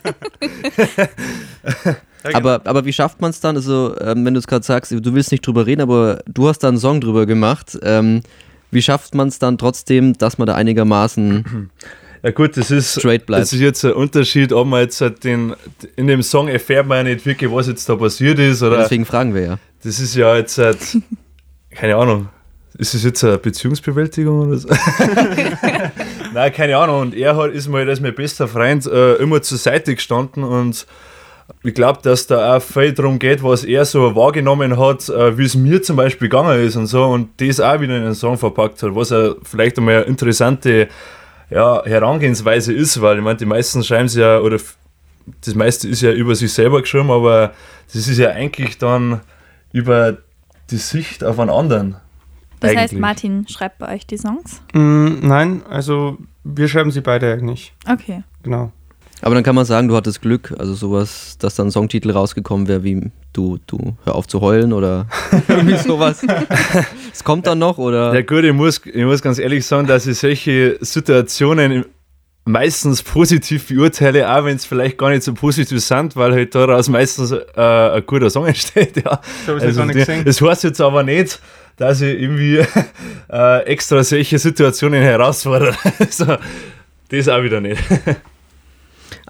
Aber, 2.33 2.61
aber 2.65 2.85
wie 2.85 2.93
schafft 2.93 3.21
man 3.21 3.31
es 3.31 3.41
dann? 3.41 3.57
Also, 3.57 3.95
ähm, 4.01 4.25
wenn 4.25 4.35
du 4.35 4.41
es 4.41 4.47
gerade 4.47 4.65
sagst, 4.65 4.93
du 4.93 5.15
willst 5.15 5.33
nicht 5.33 5.47
drüber 5.47 5.67
reden, 5.67 5.81
aber 5.81 6.21
du 6.27 6.49
hast 6.49 6.61
da 6.61 6.69
einen 6.69 6.79
Song 6.79 7.01
drüber 7.01 7.27
gemacht. 7.27 7.79
Ähm, 7.83 8.23
wie 8.71 8.83
schafft 8.83 9.15
man 9.15 9.29
es 9.29 9.39
dann 9.39 9.59
trotzdem, 9.59 10.17
dass 10.17 10.39
man 10.39 10.47
da 10.47 10.55
einigermaßen 10.55 11.71
ja 12.23 12.31
gut, 12.31 12.57
das 12.57 12.71
ist, 12.71 12.99
straight 12.99 13.27
bleibt? 13.27 13.43
das 13.43 13.53
ist 13.53 13.61
jetzt 13.61 13.85
ein 13.85 13.93
Unterschied, 13.93 14.53
ob 14.53 14.67
man 14.67 14.83
jetzt 14.83 15.01
halt 15.01 15.25
den, 15.25 15.55
in 15.97 16.07
dem 16.07 16.23
Song 16.23 16.49
erfährt 16.49 16.87
man 16.87 16.99
ja 16.99 17.15
nicht 17.15 17.27
wirklich, 17.27 17.51
was 17.51 17.67
jetzt 17.67 17.89
da 17.89 17.97
passiert 17.97 18.39
ist. 18.39 18.61
Ja, 18.61 18.69
Oder 18.69 18.79
deswegen 18.79 19.05
fragen 19.05 19.35
wir 19.35 19.43
ja. 19.43 19.59
das 19.83 19.99
ist 19.99 20.15
ja 20.15 20.37
jetzt 20.37 20.59
halt, 20.59 20.79
keine 21.71 21.97
Ahnung, 21.97 22.29
ist 22.79 22.95
es 22.95 23.03
jetzt 23.05 23.25
eine 23.25 23.39
Beziehungsbewältigung 23.39 24.49
oder 24.49 24.57
so? 24.57 24.69
Nein, 26.33 26.53
keine 26.53 26.77
Ahnung. 26.77 27.01
Und 27.01 27.15
er 27.15 27.37
hat, 27.37 27.51
ist 27.51 27.69
mal 27.69 27.87
als 27.89 28.01
mein 28.01 28.15
bester 28.15 28.49
Freund 28.49 28.87
äh, 28.87 29.17
immer 29.17 29.43
zur 29.43 29.59
Seite 29.59 29.95
gestanden 29.95 30.45
und 30.45 30.87
ich 31.63 31.75
glaube, 31.75 32.01
dass 32.03 32.27
da 32.27 32.57
auch 32.57 32.63
viel 32.63 32.93
darum 32.93 33.19
geht, 33.19 33.43
was 33.43 33.65
er 33.65 33.85
so 33.85 34.15
wahrgenommen 34.15 34.79
hat, 34.79 35.09
äh, 35.09 35.37
wie 35.37 35.45
es 35.45 35.55
mir 35.55 35.83
zum 35.83 35.97
Beispiel 35.97 36.29
gegangen 36.29 36.61
ist 36.61 36.77
und 36.77 36.87
so 36.87 37.05
und 37.05 37.41
das 37.41 37.61
auch 37.61 37.81
wieder 37.81 37.97
in 37.97 38.05
den 38.05 38.15
Song 38.15 38.39
verpackt 38.39 38.83
hat, 38.83 38.95
was 38.95 39.11
ja 39.11 39.35
vielleicht 39.43 39.79
einmal 39.79 39.97
eine 39.97 40.05
interessante 40.05 40.89
ja, 41.51 41.85
Herangehensweise 41.85 42.73
ist, 42.73 43.01
weil 43.01 43.19
ich 43.19 43.25
meine, 43.25 43.37
die 43.37 43.47
meisten 43.47 43.83
schreiben 43.83 44.07
es 44.07 44.15
ja, 44.15 44.39
oder 44.41 44.59
das 45.45 45.55
meiste 45.55 45.89
ist 45.89 46.01
ja 46.01 46.13
über 46.13 46.35
sich 46.35 46.53
selber 46.53 46.81
geschrieben, 46.81 47.11
aber 47.11 47.53
das 47.93 48.07
ist 48.07 48.19
ja 48.19 48.31
eigentlich 48.31 48.79
dann 48.79 49.21
über 49.73 50.19
die 50.71 50.77
Sicht 50.77 51.25
auf 51.25 51.39
einen 51.39 51.51
anderen. 51.51 51.97
Das 52.61 52.71
heißt, 52.71 52.79
Eigentlich. 52.79 53.01
Martin 53.01 53.49
schreibt 53.49 53.79
bei 53.79 53.95
euch 53.95 54.07
die 54.07 54.19
Songs? 54.19 54.61
Mm, 54.75 55.27
nein, 55.27 55.63
also 55.69 56.19
wir 56.45 56.69
schreiben 56.69 56.91
sie 56.91 57.01
beide 57.01 57.33
eigentlich. 57.33 57.73
Okay. 57.91 58.23
Genau. 58.43 58.71
Aber 59.23 59.35
dann 59.35 59.45
kann 59.45 59.55
man 59.55 59.65
sagen, 59.65 59.89
du 59.89 59.97
hattest 59.97 60.23
Glück, 60.23 60.55
also 60.59 60.75
sowas, 60.75 61.37
dass 61.39 61.55
dann 61.55 61.69
ein 61.69 61.71
Songtitel 61.71 62.11
rausgekommen 62.11 62.69
wäre 62.69 62.85
wie 62.85 63.11
du, 63.33 63.59
du 63.67 63.95
hör 64.05 64.15
auf 64.15 64.27
zu 64.27 64.41
heulen 64.41 64.73
oder 64.73 65.07
irgendwie 65.49 65.77
sowas. 65.77 66.23
Es 67.13 67.25
kommt 67.25 67.47
dann 67.47 67.59
noch 67.59 67.77
oder? 67.77 68.15
Ja 68.15 68.23
gut, 68.23 68.45
ich 68.45 68.53
muss, 68.53 68.81
ich 68.85 69.05
muss 69.05 69.21
ganz 69.21 69.39
ehrlich 69.39 69.67
sagen, 69.67 69.87
dass 69.87 70.07
ich 70.07 70.17
solche 70.17 70.79
Situationen 70.81 71.85
meistens 72.45 73.03
positiv 73.03 73.69
beurteile, 73.69 74.31
auch 74.33 74.45
wenn 74.45 74.57
es 74.57 74.65
vielleicht 74.65 74.99
gar 74.99 75.11
nicht 75.11 75.23
so 75.23 75.35
positiv 75.35 75.81
sind, 75.81 76.17
weil 76.17 76.33
halt 76.33 76.55
daraus 76.55 76.89
meistens 76.89 77.33
äh, 77.33 77.41
ein 77.57 78.07
guter 78.07 78.31
Song 78.31 78.47
entsteht. 78.47 78.97
Ja. 79.05 79.21
Das, 79.47 79.63
Also 79.63 79.85
die, 79.87 80.25
das 80.25 80.41
heißt 80.41 80.65
jetzt 80.65 80.81
aber 80.81 81.03
nicht, 81.03 81.41
dass 81.77 82.01
ich 82.01 82.21
irgendwie 82.21 82.59
äh, 83.33 83.65
extra 83.65 84.03
solche 84.05 84.39
Situationen 84.39 85.03
herausfordere. 85.03 85.75
Also, 85.99 86.37
das 87.09 87.29
auch 87.29 87.43
wieder 87.43 87.61
nicht. 87.61 87.83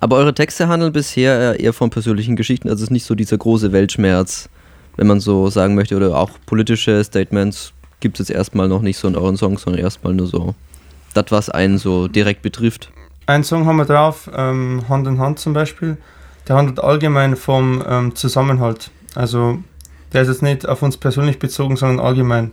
Aber 0.00 0.16
eure 0.16 0.35
Texte 0.35 0.69
handeln 0.69 0.92
bisher 0.92 1.61
eher 1.61 1.75
von 1.75 1.90
persönlichen 1.90 2.35
Geschichten, 2.35 2.69
also 2.69 2.76
es 2.76 2.85
ist 2.85 2.90
nicht 2.90 3.04
so 3.04 3.14
dieser 3.14 3.37
große 3.37 3.73
Weltschmerz, 3.73 4.49
wenn 4.97 5.07
man 5.07 5.21
so 5.21 5.50
sagen 5.50 5.75
möchte, 5.75 5.95
oder 5.95 6.16
auch 6.16 6.30
politische 6.47 7.04
Statements 7.04 7.73
gibt 8.00 8.19
es 8.19 8.28
jetzt 8.28 8.37
erstmal 8.37 8.66
noch 8.66 8.80
nicht 8.80 8.97
so 8.97 9.09
in 9.09 9.16
euren 9.16 9.37
Songs, 9.37 9.62
sondern 9.62 9.83
erstmal 9.83 10.14
nur 10.14 10.26
so 10.26 10.54
das, 11.12 11.26
was 11.28 11.50
einen 11.50 11.78
so 11.78 12.09
direkt 12.09 12.40
betrifft. 12.40 12.90
Ein 13.26 13.45
Song 13.45 13.66
haben 13.66 13.76
wir 13.76 13.85
drauf, 13.85 14.30
ähm, 14.35 14.88
Hand 14.88 15.07
in 15.07 15.19
Hand 15.19 15.38
zum 15.38 15.52
Beispiel. 15.52 15.99
Der 16.49 16.57
handelt 16.57 16.80
allgemein 16.80 17.37
vom 17.37 17.85
ähm, 17.87 18.14
Zusammenhalt. 18.14 18.90
Also 19.14 19.59
der 20.12 20.23
ist 20.23 20.28
jetzt 20.28 20.42
nicht 20.42 20.66
auf 20.66 20.83
uns 20.83 20.97
persönlich 20.97 21.38
bezogen, 21.38 21.76
sondern 21.76 22.04
allgemein 22.04 22.50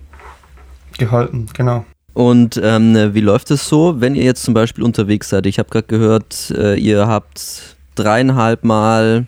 gehalten, 0.98 1.48
genau. 1.54 1.86
Und 2.18 2.60
ähm, 2.64 3.14
wie 3.14 3.22
läuft 3.22 3.52
es 3.52 3.70
so, 3.70 4.02
wenn 4.02 4.16
ihr 4.16 4.24
jetzt 4.24 4.42
zum 4.42 4.56
Beispiel 4.56 4.84
unterwegs 4.84 5.30
seid? 5.30 5.46
Ich 5.46 5.60
habe 5.60 5.70
gerade 5.70 5.86
gehört, 5.86 6.50
äh, 6.50 6.74
ihr 6.74 7.08
habt 7.08 7.78
dreieinhalb 7.94 8.64
Mal 8.64 9.28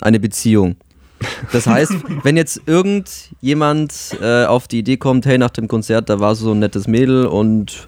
eine 0.00 0.18
Beziehung. 0.18 0.74
Das 1.52 1.68
heißt, 1.68 1.92
wenn 2.24 2.36
jetzt 2.36 2.62
irgendjemand 2.66 3.92
äh, 4.20 4.44
auf 4.44 4.66
die 4.66 4.80
Idee 4.80 4.96
kommt, 4.96 5.24
hey, 5.24 5.38
nach 5.38 5.50
dem 5.50 5.68
Konzert, 5.68 6.08
da 6.08 6.18
war 6.18 6.34
so 6.34 6.50
ein 6.50 6.58
nettes 6.58 6.88
Mädel 6.88 7.26
und 7.26 7.86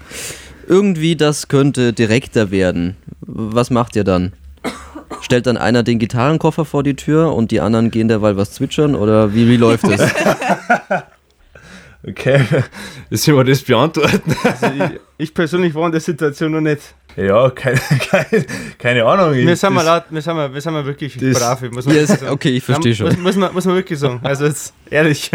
irgendwie 0.69 1.17
das 1.17 1.49
könnte 1.49 1.93
direkter 1.93 2.53
werden, 2.53 2.97
was 3.23 3.71
macht 3.71 3.97
ihr 3.97 4.05
dann? 4.05 4.35
Stellt 5.21 5.49
dann 5.49 5.57
einer 5.57 5.83
den 5.83 5.99
Gitarrenkoffer 5.99 6.65
vor 6.65 6.85
die 6.85 6.95
Tür 6.95 7.35
und 7.35 7.51
die 7.51 7.61
anderen 7.61 7.91
gehen 7.91 8.07
derweil 8.07 8.37
was 8.37 8.53
zwitschern 8.53 8.95
oder 8.95 9.35
wie, 9.35 9.49
wie 9.49 9.57
läuft 9.57 9.89
es? 9.89 10.01
Okay, 12.07 12.45
jetzt 13.11 13.25
sind 13.25 13.35
wir 13.37 13.45
das 13.45 13.63
beantworten. 13.63 14.35
Also 14.45 14.67
ich, 14.67 15.01
ich 15.19 15.35
persönlich 15.35 15.75
war 15.75 15.87
in 15.87 15.93
der 15.93 16.01
Situation 16.01 16.53
noch 16.53 16.61
nicht. 16.61 16.81
Ja, 17.17 17.51
keine, 17.51 17.81
keine, 18.11 18.47
keine 18.79 19.05
Ahnung. 19.05 19.35
Wir 19.35 19.57
sind 19.57 19.73
mal 19.75 19.85
Das- 19.85 20.03
laut, 20.03 20.05
wir 20.11 20.23
sind 20.23 20.35
mal, 20.37 20.55
wir 20.55 20.61
sind 20.61 20.73
mal 20.73 20.87
wirklich 20.87 21.17
das- 21.19 21.39
brave, 21.39 21.71
muss 21.71 21.87
man 21.87 22.07
sagen. 22.07 22.29
okay, 22.29 22.51
ich 22.51 22.63
verstehe 22.65 22.95
schon. 22.95 23.07
Muss, 23.09 23.17
muss, 23.19 23.37
man, 23.37 23.53
muss 23.53 23.65
man 23.65 23.75
wirklich 23.75 23.99
sagen. 23.99 24.21
Also 24.23 24.47
jetzt 24.47 24.73
ehrlich. 24.91 25.31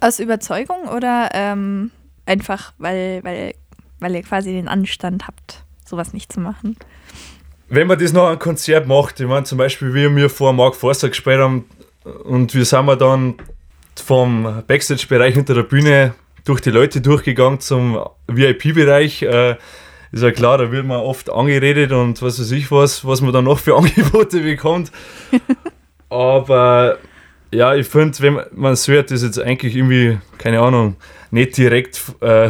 Aus 0.00 0.18
Überzeugung 0.20 0.88
oder 0.94 1.30
ähm, 1.32 1.90
einfach, 2.26 2.72
weil, 2.78 3.24
weil, 3.24 3.54
weil 4.00 4.14
ihr 4.14 4.22
quasi 4.22 4.52
den 4.52 4.68
Anstand 4.68 5.26
habt, 5.26 5.64
sowas 5.86 6.12
nicht 6.12 6.32
zu 6.32 6.40
machen? 6.40 6.76
wenn 7.70 7.86
man 7.88 7.98
das 7.98 8.12
noch 8.12 8.28
ein 8.28 8.38
Konzert 8.38 8.86
macht, 8.86 9.18
ich 9.18 9.26
meine 9.26 9.44
zum 9.44 9.56
Beispiel, 9.58 9.94
wie 9.94 10.14
wir 10.14 10.28
vor 10.30 10.52
Mark 10.52 10.76
Forster 10.76 11.08
gespielt 11.08 11.40
haben 11.40 11.64
und 12.24 12.54
wir 12.54 12.64
sind 12.66 12.84
wir 12.84 12.94
dann 12.94 13.34
vom 14.00 14.62
Backstage-Bereich 14.66 15.34
hinter 15.34 15.54
der 15.54 15.62
Bühne 15.62 16.14
durch 16.44 16.60
die 16.60 16.70
Leute 16.70 17.00
durchgegangen 17.00 17.60
zum 17.60 17.98
VIP-Bereich, 18.28 19.22
äh, 19.22 19.56
ist 20.12 20.22
ja 20.22 20.30
klar, 20.30 20.58
da 20.58 20.70
wird 20.70 20.86
man 20.86 20.98
oft 21.00 21.30
angeredet 21.30 21.90
und 21.92 22.20
was 22.22 22.38
weiß 22.38 22.50
ich 22.52 22.70
was, 22.70 23.04
was 23.04 23.20
man 23.20 23.32
dann 23.32 23.44
noch 23.44 23.58
für 23.58 23.76
Angebote 23.78 24.40
bekommt. 24.40 24.92
Aber 26.10 26.98
ja, 27.52 27.74
ich 27.74 27.86
finde, 27.86 28.18
wenn 28.20 28.38
man- 28.52 28.72
es 28.72 28.86
hört, 28.88 29.10
ist 29.10 29.22
jetzt 29.22 29.38
eigentlich 29.40 29.76
irgendwie, 29.76 30.18
keine 30.38 30.60
Ahnung, 30.60 30.96
nicht 31.30 31.56
direkt 31.56 32.00
äh, 32.20 32.46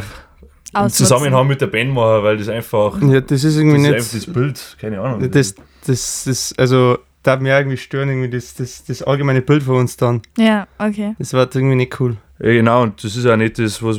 im. 0.77 0.89
Zusammenhang 0.89 1.47
mit 1.47 1.61
der 1.61 1.69
Band 1.69 1.93
machen, 1.93 2.23
weil 2.25 2.37
das 2.37 2.49
einfach, 2.49 3.01
Ja, 3.01 3.21
das 3.21 3.45
ist 3.45 3.45
das 3.45 3.57
irgendwie 3.57 3.77
ist 3.77 3.83
nicht. 3.83 3.95
einfach 3.95 4.13
das 4.13 4.27
Bild, 4.27 4.77
keine 4.81 5.01
Ahnung. 5.01 5.31
Das, 5.31 5.55
das, 5.87 6.25
das, 6.25 6.55
also, 6.59 6.99
darf 7.25 7.41
mir 7.41 7.57
irgendwie 7.59 7.77
stören, 7.77 8.09
irgendwie 8.09 8.31
das, 8.31 8.55
das, 8.55 8.85
das 8.85 9.03
allgemeine 9.03 9.43
Bild 9.43 9.65
von 9.65 9.77
uns 9.77 9.97
dann. 9.97 10.23
Ja, 10.39 10.69
okay. 10.79 11.15
Das 11.19 11.33
war 11.33 11.49
irgendwie 11.53 11.75
nicht 11.75 11.99
cool. 12.01 12.17
Ja, 12.39 12.53
genau, 12.53 12.83
und 12.83 13.03
das 13.03 13.17
ist 13.17 13.27
auch 13.27 13.37
nicht 13.37 13.59
das, 13.59 13.83
was. 13.83 13.99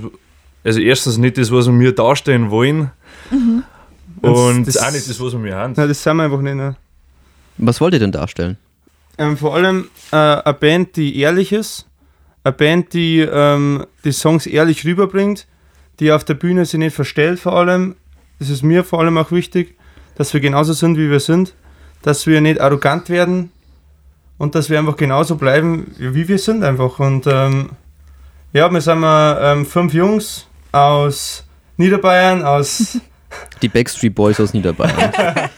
Also, 0.63 0.79
erstens 0.79 1.17
nicht 1.17 1.37
das, 1.37 1.51
was 1.51 1.67
wir 1.69 1.93
darstellen 1.93 2.49
wollen. 2.49 2.91
Und 4.21 4.67
Das- 4.67 4.77
auch 4.77 4.91
nicht 4.91 5.07
das, 5.09 5.19
was 5.19 5.43
wir 5.43 5.55
haben. 5.55 5.73
Na, 5.75 5.87
das 5.87 6.01
sind 6.01 6.15
wir 6.17 6.23
einfach 6.23 6.41
nicht. 6.41 6.55
Ne? 6.55 6.75
Was 7.57 7.79
wollt 7.81 7.93
ihr 7.93 7.99
denn 7.99 8.11
darstellen? 8.11 8.57
Ähm, 9.17 9.37
vor 9.37 9.55
allem 9.55 9.89
äh, 10.11 10.15
eine 10.15 10.53
Band, 10.53 10.95
die 10.97 11.17
ehrlich 11.19 11.51
ist, 11.53 11.87
eine 12.43 12.53
Band, 12.53 12.93
die 12.93 13.19
ähm, 13.21 13.85
die 14.03 14.11
Songs 14.11 14.45
ehrlich 14.45 14.85
rüberbringt, 14.85 15.47
die 15.99 16.11
auf 16.11 16.23
der 16.25 16.33
Bühne 16.33 16.65
sich 16.65 16.79
nicht 16.79 16.95
verstellt 16.95 17.39
vor 17.39 17.53
allem. 17.53 17.95
Das 18.39 18.49
ist 18.49 18.63
mir 18.63 18.83
vor 18.83 18.99
allem 18.99 19.17
auch 19.17 19.31
wichtig, 19.31 19.77
dass 20.15 20.33
wir 20.33 20.41
genauso 20.41 20.73
sind, 20.73 20.97
wie 20.97 21.09
wir 21.09 21.21
sind, 21.21 21.53
dass 22.05 22.27
wir 22.27 22.39
nicht 22.39 22.61
arrogant 22.61 23.09
werden 23.09 23.51
und 24.37 24.53
dass 24.53 24.69
wir 24.69 24.77
einfach 24.77 24.95
genauso 24.95 25.35
bleiben, 25.37 25.93
wie 25.97 26.27
wir 26.27 26.37
sind 26.37 26.63
einfach. 26.63 26.99
Und 26.99 27.25
ähm, 27.27 27.69
ja, 28.53 28.69
wir 28.71 28.81
sind 28.81 28.99
mal, 28.99 29.39
ähm, 29.41 29.65
fünf 29.65 29.93
Jungs 29.93 30.45
aus 30.71 31.43
Niederbayern, 31.77 32.43
aus 32.43 32.99
Die 33.61 33.67
Backstreet 33.69 34.13
Boys 34.15 34.39
aus 34.39 34.53
Niederbayern. 34.53 35.11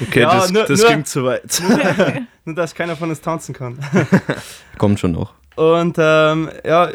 Okay, 0.00 0.20
Ja, 0.22 0.34
das, 0.36 0.50
nur- 0.52 0.64
das 0.64 0.80
nur- 0.80 0.88
klingt 0.88 1.08
zu 1.08 1.24
weit. 1.24 1.62
nur 2.46 2.54
dass 2.54 2.74
keiner 2.74 2.96
von 2.96 3.10
uns 3.10 3.20
tanzen 3.20 3.54
kann. 3.54 3.78
Kommt 4.78 4.98
schon 4.98 5.12
noch. 5.12 5.34
Und 5.56 5.96
ähm, 5.98 6.48
ja, 6.64 6.88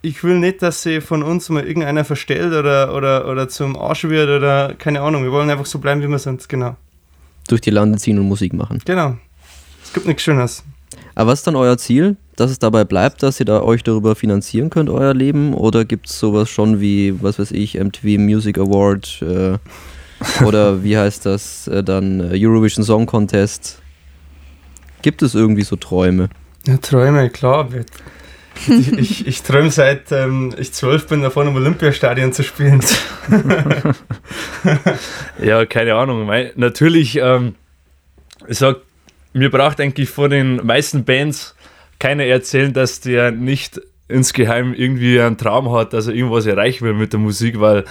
ich 0.00 0.22
will 0.24 0.38
nicht, 0.38 0.62
dass 0.62 0.82
sie 0.82 1.00
von 1.02 1.22
uns 1.22 1.48
mal 1.50 1.64
irgendeiner 1.66 2.04
verstellt 2.04 2.54
oder, 2.54 2.94
oder, 2.94 3.26
oder 3.28 3.48
zum 3.48 3.76
Arsch 3.76 4.04
wird 4.04 4.30
oder 4.30 4.74
keine 4.78 5.00
Ahnung. 5.02 5.24
Wir 5.24 5.32
wollen 5.32 5.50
einfach 5.50 5.66
so 5.66 5.78
bleiben, 5.78 6.00
wie 6.02 6.08
wir 6.08 6.18
sind. 6.18 6.48
Genau. 6.48 6.76
Durch 7.48 7.60
die 7.60 7.70
Lande 7.70 7.98
ziehen 7.98 8.18
und 8.18 8.28
Musik 8.28 8.52
machen. 8.52 8.80
Genau. 8.84 9.16
Es 9.82 9.92
gibt 9.92 10.06
nichts 10.06 10.22
Schönes. 10.22 10.62
Aber 11.14 11.32
was 11.32 11.40
ist 11.40 11.46
dann 11.46 11.56
euer 11.56 11.76
Ziel? 11.76 12.16
Dass 12.36 12.50
es 12.50 12.60
dabei 12.60 12.84
bleibt, 12.84 13.24
dass 13.24 13.40
ihr 13.40 13.46
da 13.46 13.60
euch 13.60 13.82
darüber 13.82 14.14
finanzieren 14.14 14.70
könnt, 14.70 14.88
euer 14.88 15.14
Leben? 15.14 15.52
Oder 15.52 15.84
gibt 15.84 16.08
es 16.08 16.18
sowas 16.18 16.48
schon 16.48 16.80
wie, 16.80 17.20
was 17.20 17.40
weiß 17.40 17.50
ich, 17.50 17.74
MTV 17.74 18.20
Music 18.20 18.58
Award? 18.58 19.22
Äh, 19.22 20.44
oder 20.44 20.82
wie 20.84 20.96
heißt 20.96 21.26
das 21.26 21.66
äh, 21.66 21.82
dann? 21.82 22.20
äh, 22.20 22.36
Eurovision 22.36 22.84
Song 22.84 23.06
Contest? 23.06 23.80
Gibt 25.02 25.22
es 25.22 25.34
irgendwie 25.34 25.62
so 25.62 25.74
Träume? 25.74 26.28
Ja, 26.66 26.76
Träume, 26.76 27.30
klar. 27.30 27.68
Ich, 28.66 29.26
ich, 29.26 29.42
träume 29.42 29.70
seit 29.70 30.10
ähm, 30.12 30.54
ich 30.58 30.72
zwölf 30.72 31.06
bin, 31.06 31.22
davon 31.22 31.46
im 31.48 31.56
Olympiastadion 31.56 32.32
zu 32.32 32.42
spielen. 32.42 32.80
Ja, 35.42 35.64
keine 35.66 35.94
Ahnung. 35.94 36.28
Natürlich, 36.56 37.16
ähm, 37.16 37.54
ich 38.48 38.58
sag, 38.58 38.78
mir 39.32 39.50
braucht 39.50 39.80
eigentlich 39.80 40.10
vor 40.10 40.28
den 40.28 40.56
meisten 40.66 41.04
Bands 41.04 41.54
keiner 41.98 42.24
erzählen, 42.24 42.72
dass 42.72 43.00
der 43.00 43.30
nicht 43.30 43.80
insgeheim 44.08 44.74
irgendwie 44.74 45.20
einen 45.20 45.36
Traum 45.36 45.72
hat, 45.72 45.92
dass 45.92 46.06
er 46.06 46.14
irgendwas 46.14 46.46
erreichen 46.46 46.84
will 46.84 46.94
mit 46.94 47.12
der 47.12 47.20
Musik, 47.20 47.60
weil 47.60 47.84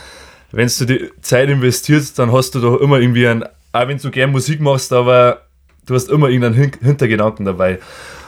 wenn 0.51 0.69
du 0.79 0.85
die 0.85 1.09
Zeit 1.21 1.49
investierst, 1.49 2.17
dann 2.19 2.31
hast 2.31 2.55
du 2.55 2.59
doch 2.59 2.79
immer 2.79 2.99
irgendwie 2.99 3.27
einen, 3.27 3.43
auch 3.73 3.87
wenn 3.87 3.97
du 3.97 4.11
gern 4.11 4.31
Musik 4.31 4.59
machst, 4.59 4.93
aber 4.93 5.41
du 5.85 5.93
hast 5.93 6.09
immer 6.09 6.27
irgendeinen 6.27 6.55
Hin 6.55 6.71
Hintergedanken 6.81 7.45
dabei. 7.45 7.79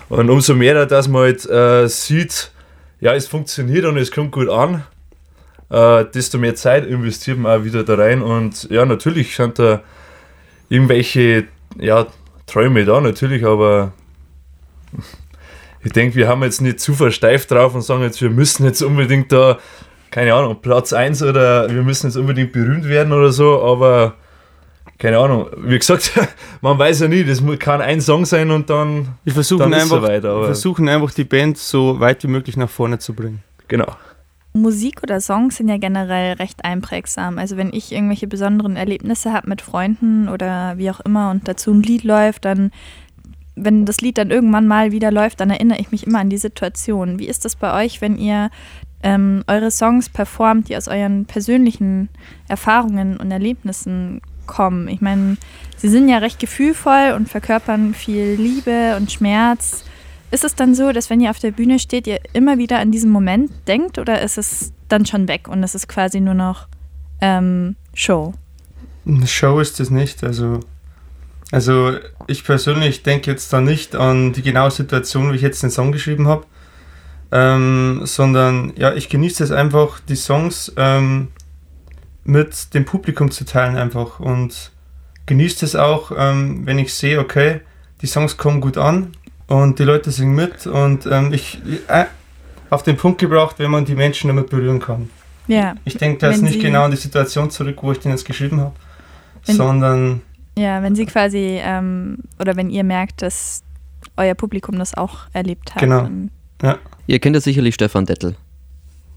Und 0.10 0.30
umso 0.30 0.56
mehr, 0.56 0.86
dass 0.86 1.08
man 1.08 1.22
halt 1.22 1.46
äh, 1.50 1.88
sieht, 1.88 2.52
ja, 3.00 3.14
es 3.14 3.28
funktioniert 3.28 3.86
und 3.86 3.98
es 3.98 4.12
kommt 4.12 4.32
gut 4.32 4.50
an, 4.50 4.84
äh, 5.70 6.06
desto 6.06 6.38
mehr 6.38 6.56
Zeit 6.56 6.86
investiert 6.86 7.38
man 7.38 7.62
auch 7.62 7.64
wieder 7.64 7.84
da 7.84 7.96
rein. 7.96 8.22
Und 8.22 8.70
ja, 8.72 8.86
natürlich 8.86 9.36
sind 9.36 9.60
da 9.60 9.82
irgendwelche 10.68 11.46
ja, 11.80 12.08
Träume 12.48 12.86
da, 12.86 13.00
natürlich, 13.00 13.46
aber 13.46 13.94
ich 15.84 15.94
denke, 15.94 16.16
wir 16.16 16.28
haben 16.28 16.44
jetzt 16.44 16.62
nicht 16.62 16.80
zu 16.80 16.94
versteift 16.94 17.52
drauf 17.52 17.76
und 17.76 17.82
sagen 17.82 18.02
jetzt, 18.02 18.22
wir 18.22 18.32
müssen 18.32 18.66
jetzt 18.66 18.82
unbedingt 18.82 19.32
da, 19.32 19.60
keine 20.12 20.34
Ahnung, 20.34 20.58
Platz 20.62 20.92
1 20.92 21.22
oder 21.22 21.70
wir 21.74 21.84
müssen 21.84 22.08
jetzt 22.08 22.18
unbedingt 22.18 22.52
berühmt 22.52 22.90
werden 22.90 23.14
oder 23.14 23.32
so, 23.32 23.64
aber 23.64 24.16
keine 25.00 25.18
Ahnung, 25.18 25.48
wie 25.58 25.80
gesagt, 25.80 26.12
man 26.62 26.78
weiß 26.78 27.00
ja 27.00 27.08
nie, 27.08 27.24
das 27.24 27.42
kann 27.58 27.82
ein 27.82 28.02
Song 28.02 28.26
sein 28.26 28.52
und 28.52 28.70
dann, 28.70 29.08
Wir 29.24 29.34
versuchen, 29.34 29.62
dann 29.62 29.74
ist 29.74 29.84
einfach, 29.84 30.02
soweit, 30.02 30.24
wir 30.24 30.30
aber 30.30 30.46
versuchen 30.46 30.90
einfach 30.90 31.12
die 31.12 31.24
Band 31.24 31.58
so 31.58 32.00
weit 32.00 32.22
wie 32.24 32.28
möglich 32.28 32.58
nach 32.58 32.70
vorne 32.70 33.00
zu 33.00 33.14
bringen. 33.14 33.42
genau. 33.68 33.88
Musik 34.52 35.04
oder 35.04 35.22
Songs 35.22 35.58
sind 35.58 35.70
ja 35.70 35.78
generell 35.78 36.34
recht 36.34 36.66
einprägsam. 36.66 37.38
Also 37.38 37.56
wenn 37.56 37.72
ich 37.72 37.92
irgendwelche 37.92 38.28
besonderen 38.28 38.78
Erlebnisse 38.78 39.32
habe 39.32 39.48
mit 39.48 39.62
Freunden 39.62 40.28
oder 40.28 40.78
wie 40.78 40.90
auch 40.90 41.00
immer 41.02 41.30
und 41.30 41.48
dazu 41.48 41.72
ein 41.72 41.84
Lied 41.84 42.04
läuft, 42.04 42.46
dann, 42.46 42.72
wenn 43.56 43.86
das 43.86 44.02
Lied 44.02 44.18
dann 44.18 44.32
irgendwann 44.32 44.68
mal 44.68 44.92
wieder 44.92 45.12
läuft, 45.12 45.40
dann 45.40 45.52
erinnere 45.52 45.80
ich 45.80 45.92
mich 45.92 46.08
immer 46.08 46.20
an 46.20 46.32
die 46.32 46.38
Situation. 46.38 47.20
Wie 47.20 47.28
ist 47.28 47.46
das 47.46 47.56
bei 47.56 47.86
euch, 47.86 48.02
wenn 48.02 48.18
ihr 48.18 48.50
ähm, 49.04 49.44
eure 49.48 49.70
Songs 49.70 50.10
performt, 50.10 50.68
die 50.68 50.76
aus 50.76 50.88
euren 50.88 51.26
persönlichen 51.26 52.10
Erfahrungen 52.48 53.18
und 53.18 53.32
Erlebnissen 53.32 54.20
kommen? 54.50 54.90
Ich 54.90 55.00
meine, 55.00 55.38
sie 55.78 55.88
sind 55.88 56.10
ja 56.10 56.18
recht 56.18 56.40
gefühlvoll 56.40 57.14
und 57.16 57.30
verkörpern 57.30 57.94
viel 57.94 58.34
Liebe 58.34 58.98
und 58.98 59.12
Schmerz. 59.12 59.86
Ist 60.32 60.44
es 60.44 60.56
dann 60.56 60.76
so, 60.76 60.92
dass 60.92 61.10
wenn 61.10 61.22
ihr 61.22 61.30
auf 61.30 61.40
der 61.40 61.52
Bühne 61.52 61.80
steht, 61.80 62.08
ihr 62.08 62.20
immer 62.34 62.58
wieder 62.58 62.80
an 62.80 62.92
diesen 62.92 63.12
Moment 63.12 63.52
denkt 63.68 63.98
oder 63.98 64.22
ist 64.22 64.38
es 64.38 64.74
dann 64.90 65.06
schon 65.06 65.28
weg 65.28 65.48
und 65.48 65.64
es 65.64 65.76
ist 65.76 65.88
quasi 65.88 66.20
nur 66.20 66.34
noch 66.34 66.68
ähm, 67.22 67.76
Show? 67.94 68.34
Eine 69.08 69.28
Show 69.28 69.60
ist 69.60 69.80
das 69.80 69.90
nicht. 69.90 70.24
Also, 70.24 70.60
also 71.52 71.94
ich 72.28 72.44
persönlich 72.44 73.04
denke 73.04 73.32
jetzt 73.32 73.54
da 73.54 73.62
nicht 73.62 73.96
an 73.96 74.34
die 74.34 74.42
genaue 74.42 74.72
Situation, 74.72 75.32
wie 75.32 75.38
ich 75.38 75.42
jetzt 75.42 75.64
den 75.64 75.72
Song 75.72 75.92
geschrieben 75.92 76.28
habe, 76.28 76.46
ähm, 77.32 78.02
sondern 78.04 78.74
ja, 78.76 78.94
ich 78.94 79.10
genieße 79.10 79.44
es 79.44 79.52
einfach, 79.52 80.00
die 80.00 80.16
Songs 80.16 80.72
ähm, 80.78 81.30
mit 82.24 82.74
dem 82.74 82.86
Publikum 82.86 83.32
zu 83.32 83.46
teilen 83.46 83.78
einfach 83.78 84.20
und 84.20 84.72
genieße 85.26 85.66
es 85.66 85.76
auch, 85.76 86.12
ähm, 86.16 86.66
wenn 86.66 86.80
ich 86.80 86.94
sehe, 86.94 87.20
okay, 87.20 87.62
die 88.02 88.08
Songs 88.08 88.38
kommen 88.38 88.62
gut 88.62 88.78
an 88.78 89.12
und 89.48 89.80
die 89.80 89.84
Leute 89.84 90.12
singen 90.12 90.36
mit 90.36 90.68
und 90.68 91.06
ähm, 91.06 91.34
ich 91.34 91.60
äh, 91.88 92.06
auf 92.70 92.84
den 92.84 92.98
Punkt 92.98 93.20
gebracht, 93.20 93.56
wenn 93.60 93.72
man 93.72 93.86
die 93.86 93.96
Menschen 93.96 94.28
damit 94.28 94.50
berühren 94.50 94.80
kann. 94.80 95.10
Ja. 95.48 95.76
Ich 95.86 95.98
denke 95.98 96.20
da 96.20 96.30
jetzt 96.32 96.44
nicht 96.44 96.60
genau 96.62 96.84
an 96.84 96.92
die 96.92 96.98
Situation 96.98 97.50
zurück, 97.50 97.78
wo 97.82 97.92
ich 97.92 98.00
den 98.00 98.12
jetzt 98.12 98.26
geschrieben 98.26 98.60
habe, 98.60 98.76
sondern 99.44 100.22
Ja, 100.58 100.84
wenn 100.84 100.96
sie 100.96 101.06
quasi, 101.06 101.60
ähm, 101.64 102.20
oder 102.40 102.56
wenn 102.56 102.70
ihr 102.70 102.84
merkt, 102.84 103.22
dass 103.24 103.64
euer 104.18 104.36
Publikum 104.36 104.78
das 104.78 104.94
auch 104.94 105.22
erlebt 105.34 105.74
hat. 105.74 105.82
Genau. 105.82 106.02
dann- 106.04 106.30
Ihr 107.08 107.20
kennt 107.20 107.36
ja 107.36 107.42
sicherlich 107.42 107.74
Stefan 107.76 108.06
Dettel 108.06 108.36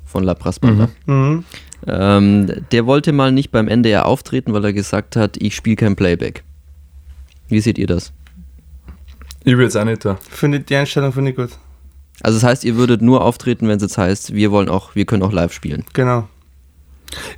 von 0.06 0.24
La 0.24 0.34
Banda. 0.34 0.88
mhm. 1.06 1.44
Ähm, 1.86 2.50
der 2.70 2.86
wollte 2.86 3.12
mal 3.12 3.32
nicht 3.32 3.50
beim 3.50 3.68
NDR 3.68 4.06
auftreten, 4.06 4.52
weil 4.52 4.64
er 4.64 4.72
gesagt 4.72 5.16
hat, 5.16 5.36
ich 5.38 5.54
spiele 5.56 5.76
kein 5.76 5.96
Playback. 5.96 6.44
Wie 7.48 7.60
seht 7.60 7.78
ihr 7.78 7.86
das? 7.86 8.12
Ich 9.44 9.56
will 9.56 9.64
jetzt 9.64 9.76
auch 9.76 9.84
nicht 9.84 10.04
da. 10.04 10.16
finde 10.30 10.60
die 10.60 10.76
Einstellung 10.76 11.12
finde 11.12 11.30
ich 11.32 11.36
gut. 11.36 11.50
Also 12.20 12.38
das 12.38 12.48
heißt, 12.48 12.64
ihr 12.64 12.76
würdet 12.76 13.02
nur 13.02 13.24
auftreten, 13.24 13.66
wenn 13.66 13.76
es 13.76 13.82
jetzt 13.82 13.98
heißt, 13.98 14.34
wir 14.34 14.52
wollen 14.52 14.68
auch, 14.68 14.94
wir 14.94 15.04
können 15.04 15.22
auch 15.22 15.32
live 15.32 15.52
spielen. 15.52 15.84
Genau. 15.92 16.28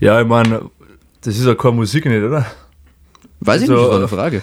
Ja, 0.01 0.21
ich 0.21 0.27
meine, 0.27 0.71
das 1.23 1.37
ist 1.39 1.47
ja 1.47 1.55
keine 1.55 1.77
Musik 1.77 2.05
nicht, 2.05 2.23
oder? 2.23 2.47
Weiß 3.41 3.63
ich 3.63 3.71
Also, 3.71 3.73
nicht, 3.73 3.83
das 3.83 3.91
war 3.91 3.99
eine 3.99 4.09
Frage. 4.09 4.43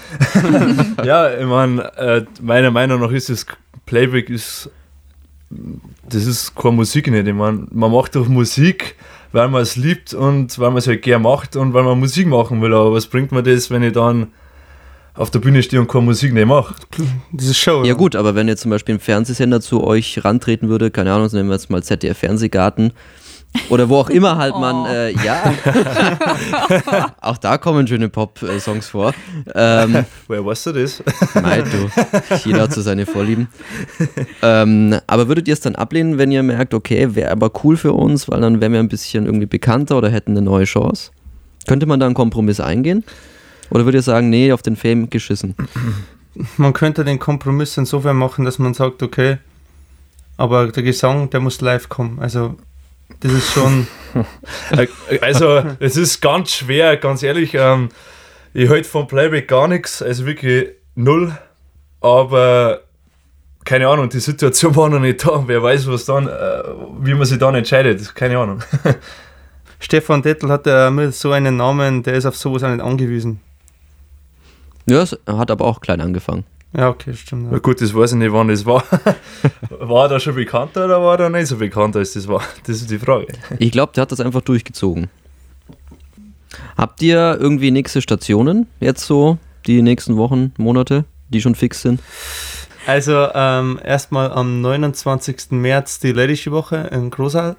ja, 1.05 1.37
ich 1.37 1.45
meine, 1.45 1.97
äh, 1.97 2.25
meiner 2.41 2.71
Meinung 2.71 3.01
nach 3.01 3.11
ist 3.11 3.29
das 3.29 3.45
Playback 3.85 4.29
ist 4.29 4.69
das 6.09 6.25
ist 6.25 6.55
keine 6.55 6.75
Musik 6.75 7.09
nicht. 7.09 7.27
Ich 7.27 7.33
meine, 7.33 7.67
man 7.71 7.91
macht 7.91 8.15
doch 8.15 8.27
Musik, 8.27 8.95
weil 9.31 9.47
man 9.49 9.61
es 9.61 9.75
liebt 9.75 10.13
und 10.13 10.57
weil 10.59 10.69
man 10.69 10.77
es 10.77 10.87
halt 10.87 11.01
gern 11.01 11.21
macht 11.21 11.55
und 11.55 11.73
weil 11.73 11.83
man 11.83 11.99
Musik 11.99 12.27
machen 12.27 12.61
will. 12.61 12.73
Aber 12.73 12.93
was 12.93 13.07
bringt 13.07 13.31
mir 13.31 13.43
das, 13.43 13.69
wenn 13.69 13.83
ich 13.83 13.93
dann 13.93 14.27
auf 15.13 15.29
der 15.29 15.39
Bühne 15.39 15.61
stehe 15.61 15.81
und 15.81 15.87
keine 15.87 16.05
Musik 16.05 16.33
nicht 16.33 16.45
mache? 16.45 16.75
Diese 17.31 17.53
Show. 17.53 17.83
Ja 17.83 17.93
gut, 17.93 18.15
aber 18.15 18.35
wenn 18.35 18.47
jetzt 18.47 18.61
zum 18.61 18.71
Beispiel 18.71 18.95
ein 18.95 18.99
Fernsehsender 18.99 19.61
zu 19.61 19.83
euch 19.83 20.23
rantreten 20.23 20.69
würde, 20.69 20.91
keine 20.91 21.13
Ahnung, 21.13 21.29
nehmen 21.33 21.49
wir 21.49 21.55
jetzt 21.55 21.69
mal 21.69 21.83
ZDF 21.83 22.17
Fernsehgarten 22.17 22.93
oder 23.69 23.89
wo 23.89 23.97
auch 23.97 24.09
immer 24.09 24.37
halt 24.37 24.55
man, 24.55 24.75
Oh. 24.75 24.87
äh, 24.87 25.11
ja, 25.25 25.53
auch 27.21 27.37
da 27.37 27.57
kommen 27.57 27.87
schöne 27.87 28.09
Pop-Songs 28.09 28.87
vor. 28.89 29.13
Ähm, 29.53 30.05
Woher 30.27 30.45
weißt 30.45 30.67
du 30.67 30.71
das? 30.73 31.03
Nein, 31.35 31.63
du, 31.71 32.37
jeder 32.45 32.61
hat 32.63 32.73
so 32.73 32.81
seine 32.81 33.05
Vorlieben. 33.05 33.47
Ähm, 34.41 34.95
aber 35.07 35.27
würdet 35.27 35.47
ihr 35.47 35.53
es 35.53 35.59
dann 35.59 35.75
ablehnen, 35.75 36.17
wenn 36.17 36.31
ihr 36.31 36.43
merkt, 36.43 36.73
okay, 36.73 37.15
wäre 37.15 37.31
aber 37.31 37.51
cool 37.63 37.77
für 37.77 37.93
uns, 37.93 38.29
weil 38.29 38.41
dann 38.41 38.61
wären 38.61 38.73
wir 38.73 38.79
ein 38.79 38.89
bisschen 38.89 39.25
irgendwie 39.25 39.45
bekannter 39.47 39.97
oder 39.97 40.09
hätten 40.09 40.31
eine 40.31 40.41
neue 40.41 40.65
Chance? 40.65 41.11
Könnte 41.67 41.85
man 41.85 41.99
da 41.99 42.05
einen 42.05 42.15
Kompromiss 42.15 42.59
eingehen? 42.59 43.03
Oder 43.69 43.85
würdet 43.85 43.99
ihr 43.99 44.03
sagen, 44.03 44.29
nee, 44.29 44.51
auf 44.51 44.61
den 44.61 44.75
Fame 44.75 45.09
geschissen? 45.09 45.55
Man 46.57 46.73
könnte 46.73 47.03
den 47.05 47.19
Kompromiss 47.19 47.77
insofern 47.77 48.17
machen, 48.17 48.45
dass 48.45 48.59
man 48.59 48.73
sagt, 48.73 49.03
okay, 49.03 49.37
aber 50.37 50.67
der 50.67 50.83
Gesang, 50.83 51.29
der 51.29 51.39
muss 51.39 51.61
live 51.61 51.87
kommen. 51.89 52.19
Also 52.19 52.55
das 53.19 53.31
ist 53.31 53.51
schon. 53.51 53.87
Also, 55.21 55.63
es 55.79 55.95
ist 55.95 56.19
ganz 56.19 56.51
schwer, 56.51 56.97
ganz 56.97 57.23
ehrlich. 57.23 57.53
Ähm, 57.53 57.87
ich 58.53 58.69
halte 58.69 58.89
von 58.89 59.07
Playback 59.07 59.47
gar 59.47 59.69
nichts, 59.69 60.01
also 60.01 60.25
wirklich 60.25 60.67
null. 60.95 61.37
Aber 62.01 62.81
keine 63.63 63.87
Ahnung, 63.87 64.09
die 64.09 64.19
Situation 64.19 64.75
war 64.75 64.89
noch 64.89 64.99
nicht 64.99 65.25
da. 65.25 65.43
Wer 65.47 65.63
weiß, 65.63 65.87
was 65.87 66.05
dann, 66.05 66.27
äh, 66.27 66.63
wie 66.99 67.13
man 67.13 67.25
sich 67.25 67.39
dann 67.39 67.55
entscheidet. 67.55 68.13
Keine 68.15 68.37
Ahnung. 68.37 68.61
Stefan 69.79 70.21
Dettel 70.21 70.49
hat 70.49 70.65
ja 70.67 70.91
mit 70.91 71.15
so 71.15 71.31
einen 71.31 71.57
Namen, 71.57 72.03
der 72.03 72.13
ist 72.13 72.25
auf 72.25 72.35
sowas 72.35 72.63
auch 72.63 72.69
nicht 72.69 72.83
angewiesen. 72.83 73.39
Ja, 74.85 75.05
hat 75.25 75.51
aber 75.51 75.65
auch 75.65 75.81
klein 75.81 76.01
angefangen. 76.01 76.43
Ja, 76.73 76.89
okay, 76.89 77.13
stimmt. 77.13 77.47
Na 77.47 77.53
Ja. 77.53 77.59
gut, 77.59 77.81
das 77.81 77.93
weiß 77.93 78.13
ich 78.13 78.17
nicht, 78.17 78.31
wann 78.31 78.47
das 78.47 78.65
war. 78.65 78.83
war 79.69 80.05
er 80.05 80.09
da 80.09 80.19
schon 80.19 80.35
bekannter 80.35 80.85
oder 80.85 81.01
war 81.01 81.19
er 81.19 81.29
nicht 81.29 81.47
so 81.47 81.57
bekannt, 81.57 81.95
als 81.97 82.13
das 82.13 82.27
war? 82.27 82.41
Das 82.65 82.77
ist 82.77 82.89
die 82.89 82.99
Frage. 82.99 83.27
Ich 83.59 83.71
glaube, 83.71 83.91
der 83.93 84.03
hat 84.03 84.11
das 84.11 84.21
einfach 84.21 84.41
durchgezogen. 84.41 85.09
Habt 86.77 87.01
ihr 87.01 87.37
irgendwie 87.39 87.71
nächste 87.71 88.01
Stationen 88.01 88.67
jetzt 88.79 89.05
so, 89.05 89.37
die 89.67 89.81
nächsten 89.81 90.17
Wochen, 90.17 90.53
Monate, 90.57 91.05
die 91.29 91.41
schon 91.41 91.55
fix 91.55 91.81
sind? 91.81 92.01
Also 92.87 93.27
ähm, 93.33 93.79
erstmal 93.83 94.31
am 94.31 94.61
29. 94.61 95.51
März 95.51 95.99
die 95.99 96.11
Ladische 96.13 96.51
Woche 96.51 96.89
in 96.91 97.09
Großal. 97.11 97.55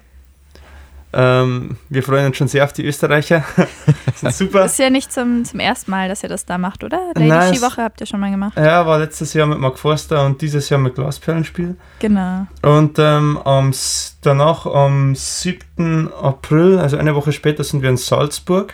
Ähm, 1.15 1.77
wir 1.89 2.01
freuen 2.01 2.25
uns 2.25 2.37
schon 2.37 2.47
sehr 2.47 2.63
auf 2.63 2.73
die 2.73 2.83
Österreicher. 2.85 3.43
Sind 4.15 4.33
super. 4.33 4.65
Ist 4.65 4.79
ja 4.79 4.89
nicht 4.89 5.13
zum, 5.13 5.45
zum 5.45 5.59
ersten 5.59 5.91
Mal, 5.91 6.09
dass 6.09 6.23
ihr 6.23 6.29
das 6.29 6.45
da 6.45 6.57
macht, 6.57 6.83
oder? 6.83 6.99
Lady 7.13 7.27
Nein, 7.27 7.53
Skiwoche 7.53 7.83
habt 7.83 8.01
ihr 8.01 8.07
schon 8.07 8.19
mal 8.19 8.31
gemacht. 8.31 8.57
Ja, 8.57 8.85
war 8.87 8.97
letztes 8.97 9.33
Jahr 9.33 9.45
mit 9.45 9.59
Mark 9.59 9.77
Forster 9.77 10.25
und 10.25 10.41
dieses 10.41 10.69
Jahr 10.69 10.79
mit 10.79 10.95
Glasperlenspiel. 10.95 11.75
Genau. 11.99 12.47
Und 12.63 12.97
ähm, 12.97 13.37
am, 13.37 13.71
danach 14.21 14.65
am 14.65 15.13
7. 15.15 16.11
April, 16.13 16.79
also 16.79 16.97
eine 16.97 17.13
Woche 17.13 17.31
später, 17.31 17.63
sind 17.63 17.83
wir 17.83 17.89
in 17.89 17.97
Salzburg. 17.97 18.73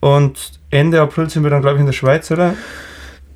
Und 0.00 0.58
Ende 0.70 1.00
April 1.00 1.30
sind 1.30 1.42
wir 1.44 1.50
dann, 1.50 1.60
glaube 1.60 1.76
ich, 1.76 1.80
in 1.80 1.86
der 1.86 1.92
Schweiz, 1.92 2.30
oder? 2.30 2.54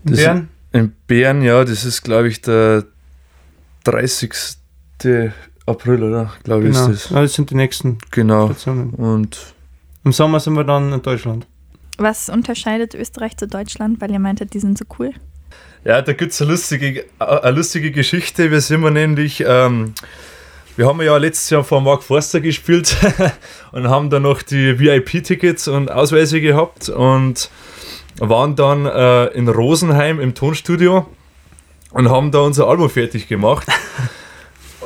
In 0.04 0.10
Das- 0.12 0.20
Bern? 0.20 0.48
In 0.72 0.92
Bern, 1.06 1.42
ja, 1.42 1.64
das 1.64 1.84
ist, 1.84 2.02
glaube 2.02 2.28
ich, 2.28 2.40
der 2.40 2.84
30. 3.84 4.32
April, 5.66 6.02
oder? 6.02 6.32
Glaube 6.44 6.68
ich, 6.68 6.74
Genau. 6.74 6.88
ist 6.88 7.04
das. 7.06 7.10
Ja, 7.10 7.22
das 7.22 7.34
sind 7.34 7.50
die 7.50 7.54
nächsten 7.54 7.98
Genau. 8.10 8.46
Stationen. 8.46 8.90
Und 8.90 9.38
Im 10.04 10.12
Sommer 10.12 10.40
sind 10.40 10.54
wir 10.54 10.64
dann 10.64 10.92
in 10.92 11.00
Deutschland. 11.02 11.46
Was 11.98 12.28
unterscheidet 12.28 12.94
Österreich 12.94 13.36
zu 13.36 13.46
Deutschland, 13.46 14.00
weil 14.00 14.10
ihr 14.10 14.18
meintet, 14.18 14.52
die 14.54 14.58
sind 14.58 14.76
so 14.76 14.84
cool? 14.98 15.12
Ja, 15.84 16.02
da 16.02 16.12
gibt 16.12 16.32
es 16.32 16.40
eine 16.42 16.50
lustige, 16.52 17.04
eine 17.20 17.50
lustige 17.56 17.92
Geschichte. 17.92 18.50
Wir 18.50 18.60
sind 18.60 18.82
wir 18.82 18.90
nämlich, 18.90 19.44
ähm, 19.46 19.94
wir 20.76 20.86
haben 20.88 21.00
ja 21.02 21.16
letztes 21.18 21.50
Jahr 21.50 21.62
vor 21.62 21.80
Mark 21.80 22.02
Forster 22.02 22.40
gespielt 22.40 22.96
und 23.72 23.88
haben 23.88 24.10
dann 24.10 24.22
noch 24.22 24.42
die 24.42 24.78
VIP-Tickets 24.80 25.68
und 25.68 25.90
Ausweise 25.90 26.40
gehabt 26.40 26.88
und 26.88 27.50
waren 28.18 28.56
dann 28.56 28.86
äh, 28.86 29.26
in 29.28 29.48
Rosenheim 29.48 30.18
im 30.18 30.34
Tonstudio 30.34 31.06
und 31.90 32.08
haben 32.10 32.30
da 32.32 32.40
unser 32.40 32.66
Album 32.66 32.90
fertig 32.90 33.28
gemacht. 33.28 33.66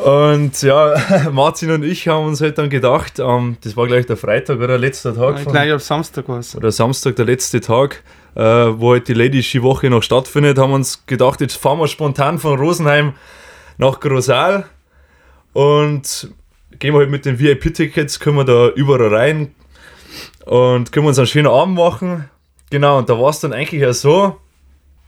Und 0.07 0.63
ja, 0.63 0.95
Martin 1.33 1.73
und 1.73 1.83
ich 1.83 2.07
haben 2.07 2.27
uns 2.27 2.41
halt 2.41 2.59
dann 2.59 2.71
gedacht, 2.71 3.19
ähm, 3.19 3.57
das 3.65 3.77
war 3.77 3.89
gleich 3.89 4.07
der 4.07 4.17
Freitag 4.17 4.61
oder 4.61 4.79
letzter 4.79 5.15
Tag. 5.17 5.41
von- 5.41 5.53
Gleich 5.53 5.73
am 5.73 5.81
Samstag 5.81 6.29
war 6.29 6.39
es. 6.39 6.55
oder 6.55 6.71
Samstag, 6.71 7.17
der 7.17 7.25
letzte 7.25 7.61
Tag, 7.61 8.05
äh, 8.37 8.41
wo 8.43 8.93
halt 8.93 9.09
die 9.09 9.15
Lady 9.15 9.43
Ski-Woche 9.43 9.91
noch 9.91 10.05
stattfindet, 10.05 10.59
haben 10.59 10.71
wir 10.71 10.77
uns 10.77 11.05
gedacht, 11.07 11.41
jetzt 11.41 11.57
fahren 11.57 11.81
wir 11.81 11.89
spontan 11.89 12.39
von 12.39 12.57
Rosenheim 12.57 13.15
nach 13.79 13.99
Grosal 13.99 14.67
und 15.53 16.29
gehen 16.79 16.95
wir 16.95 17.01
halt 17.01 17.11
mit 17.11 17.25
den 17.25 17.41
VIP-Tickets, 17.41 18.21
können 18.21 18.37
wir 18.37 18.45
da 18.45 18.69
überall 18.69 19.13
rein 19.13 19.55
und 20.45 20.93
können 20.93 21.07
wir 21.07 21.09
uns 21.09 21.19
einen 21.19 21.27
schönen 21.27 21.49
Abend 21.49 21.75
machen. 21.77 22.31
Genau, 22.71 22.99
und 22.99 23.09
da 23.09 23.19
war 23.19 23.31
es 23.31 23.41
dann 23.41 23.53
eigentlich 23.53 23.81
ja 23.83 23.93
so, 23.93 24.37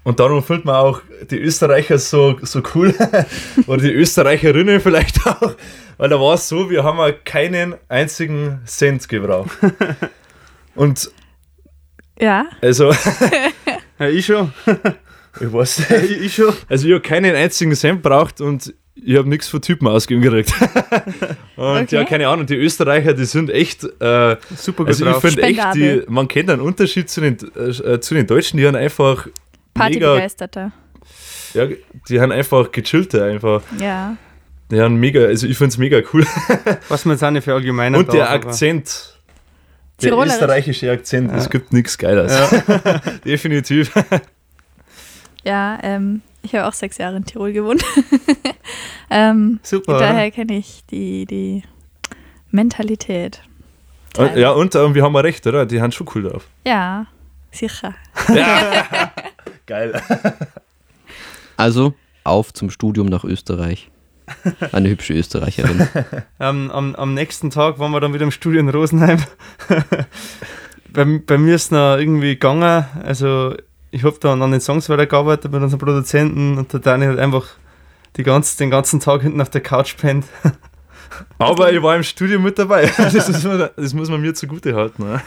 und 0.08 0.18
darum 0.20 0.42
findet 0.42 0.64
man 0.64 0.74
auch 0.76 1.02
die 1.30 1.38
Österreicher 1.38 1.98
so, 1.98 2.38
so 2.42 2.62
cool, 2.74 2.94
oder 3.66 3.82
die 3.82 3.92
Österreicherinnen 3.92 4.80
vielleicht 4.80 5.26
auch, 5.26 5.52
weil 5.98 6.08
da 6.08 6.18
war 6.18 6.34
es 6.34 6.48
so, 6.48 6.70
wir 6.70 6.82
haben 6.82 6.96
ja 6.98 7.12
keinen 7.12 7.74
einzigen 7.88 8.60
Cent 8.64 9.06
gebraucht. 9.08 9.50
Und 10.74 11.10
Ja. 12.18 12.46
also, 12.62 12.90
Ja, 13.98 14.08
ich 14.08 14.24
schon. 14.26 14.52
ich 15.40 15.52
weiß 15.52 15.88
Ja, 15.90 15.98
nicht. 15.98 16.10
ich, 16.12 16.20
ich 16.22 16.34
schon. 16.36 16.54
Also, 16.68 16.86
ich 16.86 16.92
habe 16.94 17.02
keinen 17.02 17.34
einzigen 17.34 17.74
Cent 17.74 18.00
braucht 18.02 18.40
und 18.40 18.72
ich 18.94 19.16
habe 19.16 19.28
nichts 19.28 19.48
für 19.48 19.60
Typen 19.60 19.88
ausgegeben 19.88 20.22
gekriegt. 20.22 20.52
und 21.56 21.82
Okay. 21.82 21.96
ja, 21.96 22.04
keine 22.04 22.28
Ahnung, 22.28 22.46
die 22.46 22.54
Österreicher, 22.56 23.12
die 23.12 23.24
sind 23.26 23.50
echt. 23.50 23.84
Äh, 23.84 24.36
Super 24.56 24.84
gut 24.84 24.88
also, 24.88 25.04
ich 25.04 25.12
drauf. 25.12 25.20
finde 25.22 25.42
echt, 25.42 25.74
die, 25.74 26.02
man 26.08 26.28
kennt 26.28 26.48
einen 26.50 26.62
Unterschied 26.62 27.10
zu 27.10 27.20
den, 27.20 27.36
äh, 27.56 28.00
zu 28.00 28.14
den 28.14 28.26
Deutschen, 28.26 28.56
die 28.56 28.66
haben 28.66 28.74
einfach. 28.76 29.26
Mega, 29.78 30.06
Partybegeisterter. 30.06 30.72
ja, 31.54 31.66
die 32.08 32.20
haben 32.20 32.32
einfach 32.32 32.70
gechillter, 32.72 33.24
einfach. 33.24 33.62
Ja. 33.80 34.16
Die 34.70 34.80
haben 34.80 34.96
mega, 34.96 35.24
also 35.24 35.46
ich 35.46 35.56
finde 35.56 35.70
es 35.70 35.78
mega 35.78 36.00
cool. 36.12 36.26
Was 36.88 37.04
man 37.06 37.16
nicht 37.32 37.44
für 37.44 37.54
allgemeiner 37.54 37.96
Und 37.98 38.12
der 38.12 38.30
Akzent, 38.30 39.18
der 40.02 40.12
österreichische 40.12 40.90
Akzent, 40.90 41.32
es 41.32 41.44
Ja. 41.44 41.50
gibt 41.50 41.72
nichts 41.72 41.96
Geiles. 41.96 42.32
Definitiv. 43.24 43.92
Ja, 45.44 45.78
ähm, 45.82 46.20
ich 46.42 46.54
habe 46.54 46.66
auch 46.68 46.74
sechs 46.74 46.98
Jahre 46.98 47.16
in 47.16 47.24
Tirol 47.24 47.52
gewohnt. 47.52 47.82
ähm, 49.10 49.58
Super. 49.62 49.98
daher 49.98 50.30
kenne 50.30 50.56
ich 50.58 50.84
die, 50.90 51.24
die 51.24 51.62
Mentalität. 52.50 53.42
Und, 54.18 54.36
ja, 54.36 54.50
und 54.50 54.74
ähm, 54.74 54.94
wir 54.94 55.02
haben 55.02 55.14
ja 55.14 55.20
recht, 55.20 55.46
oder? 55.46 55.64
Die 55.64 55.80
haben 55.80 55.92
schon 55.92 56.08
cool 56.14 56.24
drauf. 56.24 56.46
Ja, 56.66 57.06
sicher. 57.52 57.94
Geil. 59.68 60.02
Also 61.58 61.94
auf 62.22 62.54
zum 62.54 62.70
Studium 62.70 63.08
nach 63.08 63.24
Österreich. 63.24 63.90
Eine 64.70 64.90
hübsche 64.90 65.12
Österreicherin. 65.14 65.88
Ähm, 66.40 66.70
am, 66.70 66.94
am 66.94 67.14
nächsten 67.14 67.50
Tag 67.50 67.80
waren 67.80 67.90
wir 67.90 67.98
dann 67.98 68.14
wieder 68.14 68.22
im 68.22 68.30
Studio 68.30 68.60
in 68.60 68.68
Rosenheim. 68.68 69.18
bei, 70.92 71.04
bei 71.04 71.36
mir 71.36 71.56
ist 71.56 71.64
es 71.64 71.70
noch 71.72 71.96
irgendwie 71.96 72.34
gegangen. 72.34 72.84
Also, 73.02 73.56
ich 73.90 74.04
habe 74.04 74.16
dann 74.20 74.40
an 74.40 74.52
den 74.52 74.60
Songs 74.60 74.88
weitergearbeitet 74.88 75.50
mit 75.50 75.60
unseren 75.60 75.80
Produzenten 75.80 76.58
und 76.58 76.72
der 76.72 76.78
Dani 76.78 77.06
hat 77.06 77.18
einfach 77.18 77.48
die 78.16 78.22
ganze, 78.22 78.56
den 78.56 78.70
ganzen 78.70 79.00
Tag 79.00 79.22
hinten 79.22 79.40
auf 79.40 79.50
der 79.50 79.60
Couch 79.60 79.96
pennt. 79.96 80.26
Aber 81.38 81.72
ich 81.72 81.82
war 81.82 81.96
im 81.96 82.04
Studio 82.04 82.38
mit 82.38 82.56
dabei. 82.56 82.88
Das, 82.96 83.14
ist, 83.14 83.44
das 83.44 83.94
muss 83.94 84.08
man 84.08 84.20
mir 84.20 84.32
zugute 84.32 84.76
halten. 84.76 85.20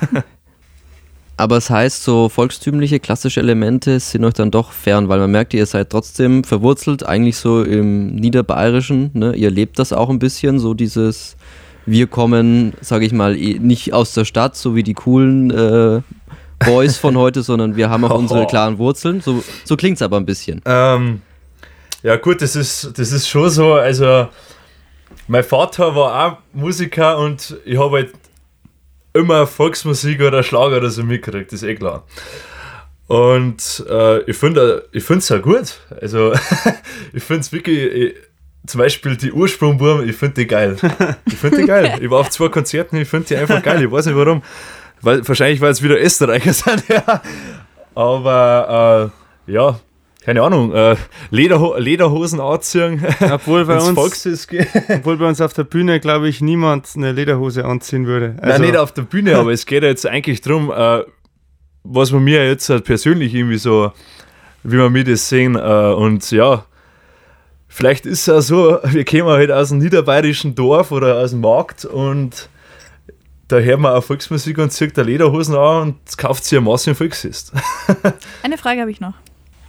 Aber 1.42 1.58
es 1.58 1.72
heißt, 1.72 2.04
so 2.04 2.30
volkstümliche, 2.30 3.00
klassische 3.00 3.40
Elemente 3.40 4.00
sind 4.00 4.24
euch 4.24 4.36
dann 4.36 4.52
doch 4.52 4.72
fern, 4.72 5.10
weil 5.10 5.18
man 5.18 5.32
merkt, 5.32 5.56
ihr 5.56 5.66
seid 5.66 5.90
trotzdem 5.90 6.44
verwurzelt, 6.44 7.04
eigentlich 7.04 7.38
so 7.38 7.64
im 7.64 8.14
Niederbayerischen. 8.14 9.10
Ne? 9.16 9.34
Ihr 9.36 9.50
lebt 9.50 9.80
das 9.80 9.92
auch 9.92 10.12
ein 10.12 10.20
bisschen, 10.20 10.60
so 10.60 10.76
dieses, 10.76 11.36
wir 11.88 12.06
kommen, 12.06 12.74
sage 12.82 13.08
ich 13.08 13.12
mal, 13.12 13.36
eh 13.36 13.58
nicht 13.58 13.92
aus 13.92 14.14
der 14.14 14.26
Stadt, 14.26 14.56
so 14.56 14.76
wie 14.76 14.84
die 14.84 14.94
coolen 14.94 15.50
äh, 15.50 16.02
Boys 16.64 17.00
von 17.00 17.18
heute, 17.18 17.42
sondern 17.42 17.76
wir 17.76 17.90
haben 17.90 18.06
auch 18.06 18.20
unsere 18.20 18.46
klaren 18.46 18.78
Wurzeln. 18.78 19.22
So, 19.22 19.44
so 19.66 19.76
klingt 19.76 19.96
es 19.96 20.04
aber 20.04 20.18
ein 20.18 20.28
bisschen. 20.28 20.62
Ähm, 20.66 21.24
ja 22.04 22.18
gut, 22.18 22.44
das 22.44 22.56
ist, 22.56 22.92
das 23.00 23.12
ist 23.12 23.28
schon 23.28 23.50
so, 23.50 23.74
also 23.74 24.28
mein 25.28 25.44
Vater 25.44 25.96
war 25.96 26.34
auch 26.34 26.38
Musiker 26.54 27.18
und 27.18 27.58
ich 27.66 27.80
habe 27.80 27.98
halt 27.98 28.21
immer 29.14 29.48
Volksmusik 29.48 30.22
oder 30.22 30.44
Schlager 30.44 30.78
oder 30.78 30.90
so 30.90 31.04
mitgekriegt, 31.04 31.52
ist 31.54 31.64
eh 31.64 31.76
klar. 31.76 32.06
Und 33.08 33.86
äh, 33.90 34.22
ich 34.22 34.38
finde 34.38 34.88
ich 34.94 35.10
es 35.10 35.30
ja 35.30 35.40
gut. 35.40 35.80
Also 36.00 36.34
ich 37.14 37.24
finde 37.24 37.42
es 37.42 37.52
wirklich, 37.52 37.78
ich, 37.78 38.16
zum 38.66 38.80
Beispiel 38.80 39.18
die 39.18 39.32
Ursprungburm, 39.32 40.08
ich 40.08 40.16
finde 40.16 40.36
die 40.36 40.48
geil. 40.48 40.78
Ich 41.26 41.36
finde 41.36 41.58
die 41.58 41.66
geil. 41.66 42.00
Ich 42.00 42.10
war 42.10 42.20
auf 42.20 42.30
zwei 42.30 42.48
Konzerten, 42.48 42.96
ich 42.96 43.08
finde 43.10 43.28
die 43.28 43.36
einfach 43.36 43.62
geil. 43.62 43.84
Ich 43.84 43.92
weiß 43.92 44.06
nicht 44.06 44.16
warum. 44.16 44.44
Weil, 45.02 45.28
wahrscheinlich, 45.28 45.60
weil 45.62 45.72
es 45.72 45.82
wieder 45.82 46.00
Österreicher 46.00 46.54
sind, 46.54 46.84
ja. 46.88 47.22
Aber 47.96 49.12
äh, 49.48 49.52
ja, 49.52 49.80
keine 50.22 50.44
Ahnung, 50.44 50.72
äh, 50.74 50.96
Lederho 51.32 51.76
Lederhosen 51.78 52.40
anziehen. 52.40 53.04
Obwohl 53.32 53.66
bei, 53.66 53.78
uns, 53.78 53.98
obwohl 54.90 55.18
bei 55.18 55.28
uns 55.28 55.42
auf 55.42 55.54
der 55.54 55.64
Bühne, 55.64 56.00
glaube 56.00 56.30
ich, 56.30 56.42
niemand 56.42 56.88
eine 56.96 57.12
Lederhose 57.12 57.66
anziehen 57.66 58.06
würde. 58.06 58.36
Also, 58.38 58.60
Nein, 58.60 58.62
nicht 58.62 58.78
auf 58.78 58.92
der 58.94 59.02
Bühne, 59.02 59.36
aber 59.36 59.52
es 59.52 59.66
geht 59.66 59.82
ja 59.82 59.90
jetzt 59.90 60.06
eigentlich 60.06 60.42
darum, 60.42 60.72
äh, 60.72 61.04
was 61.84 62.12
wir 62.12 62.20
mir 62.20 62.48
jetzt 62.48 62.70
halt 62.70 62.86
persönlich 62.86 63.34
irgendwie 63.34 63.58
so, 63.58 63.92
wie 64.64 64.78
wir 64.78 64.92
mir 64.92 65.04
das 65.04 65.28
sehen. 65.28 65.56
Äh, 65.56 65.60
und 65.60 66.30
ja, 66.30 66.66
vielleicht 67.68 68.06
ist 68.06 68.28
es 68.28 68.30
auch 68.30 68.42
so, 68.42 68.80
wir 68.84 69.06
kommen 69.06 69.26
halt 69.26 69.52
aus 69.52 69.72
einem 69.72 69.82
niederbayerischen 69.82 70.54
Dorf 70.54 70.92
oder 70.92 71.18
aus 71.18 71.32
dem 71.32 71.42
Markt 71.42 71.84
und 71.86 72.48
da 73.48 73.58
hört 73.58 73.80
man 73.80 73.94
auch 73.94 74.04
Volksmusik 74.04 74.60
und 74.60 74.72
zieht 74.72 74.98
da 74.98 75.02
Lederhosen 75.02 75.56
an 75.56 75.82
und 75.82 76.18
kauft 76.18 76.46
sich 76.46 76.58
eine 76.58 76.66
Masse 76.66 76.92
im 76.92 76.96
Volksfest. 76.96 77.52
Eine 78.44 78.58
Frage 78.58 78.80
habe 78.80 78.92
ich 78.92 79.02
noch. 79.02 79.16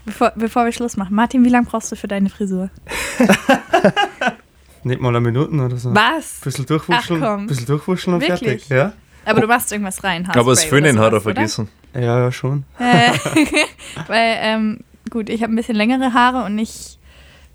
Bevor, 0.04 0.32
bevor 0.34 0.64
wir 0.64 0.72
Schluss 0.72 0.96
machen. 0.96 1.14
Martin, 1.14 1.44
wie 1.44 1.48
lange 1.48 1.66
brauchst 1.66 1.92
du 1.92 1.96
für 1.96 2.08
deine 2.08 2.28
Frisur? 2.28 2.70
Nicht 4.84 5.00
mal 5.00 5.10
eine 5.10 5.20
Minute 5.20 5.52
oder 5.54 5.76
so. 5.76 5.94
Was? 5.94 6.40
Bisschen 6.42 6.66
durchwuscheln, 6.66 7.22
Ach 7.22 7.36
komm. 7.36 7.46
bisschen 7.46 7.66
durchwuscheln 7.66 8.14
und 8.14 8.20
Wirklich? 8.22 8.64
fertig. 8.64 8.68
Ja? 8.68 8.92
Aber 9.24 9.40
du 9.40 9.46
machst 9.46 9.70
irgendwas 9.70 10.02
rein. 10.02 10.26
aber 10.26 10.50
das 10.50 10.60
Haarspray 10.62 10.68
Föhnen 10.82 10.98
hat 10.98 11.12
er 11.12 11.20
vergessen. 11.20 11.68
ja, 11.94 12.18
ja, 12.18 12.32
schon. 12.32 12.64
Äh, 12.80 13.12
weil, 14.08 14.36
ähm, 14.40 14.80
gut, 15.10 15.28
ich 15.28 15.42
habe 15.44 15.52
ein 15.52 15.56
bisschen 15.56 15.76
längere 15.76 16.12
Haare 16.12 16.44
und 16.44 16.58
ich 16.58 16.98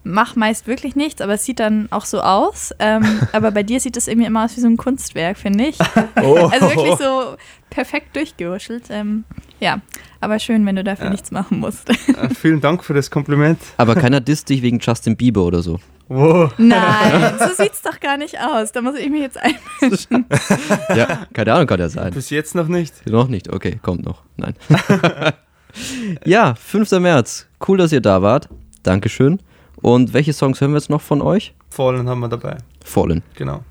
mache 0.07 0.39
meist 0.39 0.67
wirklich 0.67 0.95
nichts, 0.95 1.21
aber 1.21 1.33
es 1.33 1.45
sieht 1.45 1.59
dann 1.59 1.87
auch 1.91 2.05
so 2.05 2.21
aus. 2.21 2.73
Ähm, 2.79 3.03
aber 3.31 3.51
bei 3.51 3.63
dir 3.63 3.79
sieht 3.79 3.97
es 3.97 4.07
irgendwie 4.07 4.27
immer 4.27 4.45
aus 4.45 4.55
wie 4.57 4.61
so 4.61 4.67
ein 4.67 4.77
Kunstwerk, 4.77 5.37
finde 5.37 5.65
ich. 5.65 5.77
Oh. 6.21 6.49
Also 6.51 6.69
wirklich 6.69 6.95
so 6.95 7.35
perfekt 7.69 8.15
durchgewuschelt. 8.15 8.85
Ähm, 8.89 9.23
ja, 9.59 9.81
aber 10.19 10.39
schön, 10.39 10.65
wenn 10.65 10.75
du 10.75 10.83
dafür 10.83 11.09
nichts 11.09 11.31
machen 11.31 11.59
musst. 11.59 11.89
Äh, 11.89 12.29
vielen 12.33 12.61
Dank 12.61 12.83
für 12.83 12.93
das 12.93 13.11
Kompliment. 13.11 13.59
Aber 13.77 13.95
keiner 13.95 14.21
disst 14.21 14.49
dich 14.49 14.61
wegen 14.61 14.79
Justin 14.79 15.17
Bieber 15.17 15.43
oder 15.43 15.61
so. 15.61 15.79
Wow. 16.09 16.53
Nein, 16.57 17.33
so 17.39 17.63
sieht's 17.63 17.81
doch 17.81 17.99
gar 17.99 18.17
nicht 18.17 18.39
aus. 18.39 18.71
Da 18.71 18.81
muss 18.81 18.95
ich 18.95 19.09
mich 19.09 19.21
jetzt 19.21 19.37
einmischen. 19.37 20.25
Ja, 20.95 21.27
keine 21.33 21.53
Ahnung, 21.53 21.67
kann 21.67 21.79
ja 21.79 21.89
sein. 21.89 22.13
Bis 22.13 22.29
jetzt 22.29 22.55
noch 22.55 22.67
nicht. 22.67 23.05
Noch 23.07 23.27
nicht, 23.27 23.51
okay, 23.51 23.79
kommt 23.81 24.05
noch. 24.05 24.23
Nein. 24.37 24.55
ja, 26.25 26.55
5. 26.55 26.91
März. 26.91 27.47
Cool, 27.67 27.77
dass 27.77 27.91
ihr 27.91 28.01
da 28.01 28.21
wart. 28.21 28.47
Dankeschön. 28.83 29.39
Und 29.81 30.13
welche 30.13 30.33
Songs 30.33 30.59
hören 30.59 30.71
wir 30.71 30.77
jetzt 30.77 30.89
noch 30.89 31.01
von 31.01 31.21
euch? 31.21 31.53
Fallen 31.69 32.09
haben 32.09 32.19
wir 32.19 32.29
dabei. 32.29 32.57
Fallen. 32.83 33.23
Genau. 33.35 33.61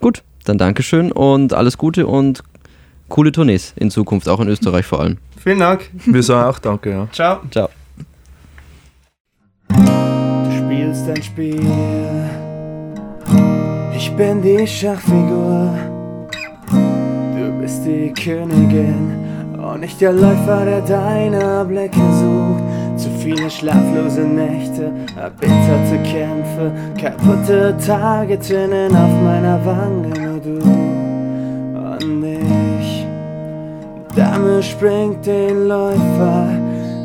Gut, 0.00 0.22
dann 0.44 0.58
Dankeschön 0.58 1.12
und 1.12 1.52
alles 1.52 1.78
Gute 1.78 2.06
und 2.06 2.42
coole 3.08 3.32
Tournees 3.32 3.72
in 3.76 3.90
Zukunft, 3.90 4.28
auch 4.28 4.40
in 4.40 4.48
Österreich 4.48 4.86
vor 4.86 5.00
allem. 5.00 5.18
Vielen 5.42 5.58
Dank. 5.60 5.90
Wir 6.06 6.22
sagen 6.22 6.50
auch 6.50 6.58
Danke, 6.58 6.90
ja. 6.90 7.08
Ciao. 7.12 7.40
Ciao. 7.50 7.68
Du 9.68 10.52
spielst 10.56 11.08
ein 11.08 11.22
Spiel. 11.22 11.60
Ich 13.96 14.10
bin 14.12 14.42
die 14.42 14.66
Schachfigur. 14.66 15.78
Du 16.70 17.58
bist 17.60 17.84
die 17.84 18.12
Königin 18.12 19.56
und 19.58 19.80
nicht 19.80 20.00
der 20.00 20.12
Läufer, 20.12 20.64
der 20.64 20.80
deine 20.82 21.64
Blicke 21.64 21.98
sucht. 21.98 22.62
Viele 23.26 23.50
schlaflose 23.50 24.20
Nächte, 24.20 24.92
erbitterte 25.20 25.98
Kämpfe, 26.04 26.70
kaputte 26.96 27.76
Tage, 27.84 28.38
Tränen 28.38 28.94
auf 28.94 29.10
meiner 29.20 29.58
Wange, 29.66 30.10
nur 30.10 30.38
du 30.38 30.60
und 32.04 32.22
ich. 32.22 33.04
Dame 34.14 34.62
springt 34.62 35.26
den 35.26 35.66
Läufer. 35.66 36.46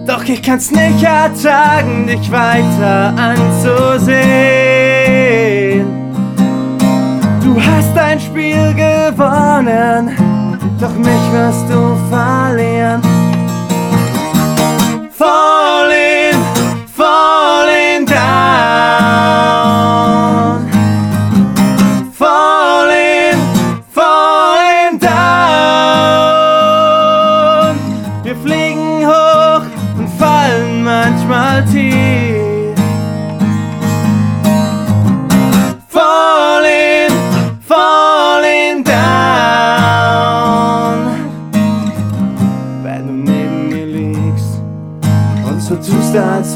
Doch 0.06 0.24
ich 0.26 0.44
kann's 0.44 0.70
nicht 0.70 1.02
ertragen, 1.02 2.06
dich 2.06 2.32
weiter 2.32 3.16
anzusehen. 3.18 4.22
Du 7.44 7.60
hast 7.60 7.98
ein 7.98 8.20
Spiel 8.20 8.76
gewonnen, 8.76 10.12
doch 10.80 10.94
mich 10.94 11.32
wirst 11.34 11.68
du 11.68 11.98
verlieren. 12.12 13.02
Falling, 15.22 15.51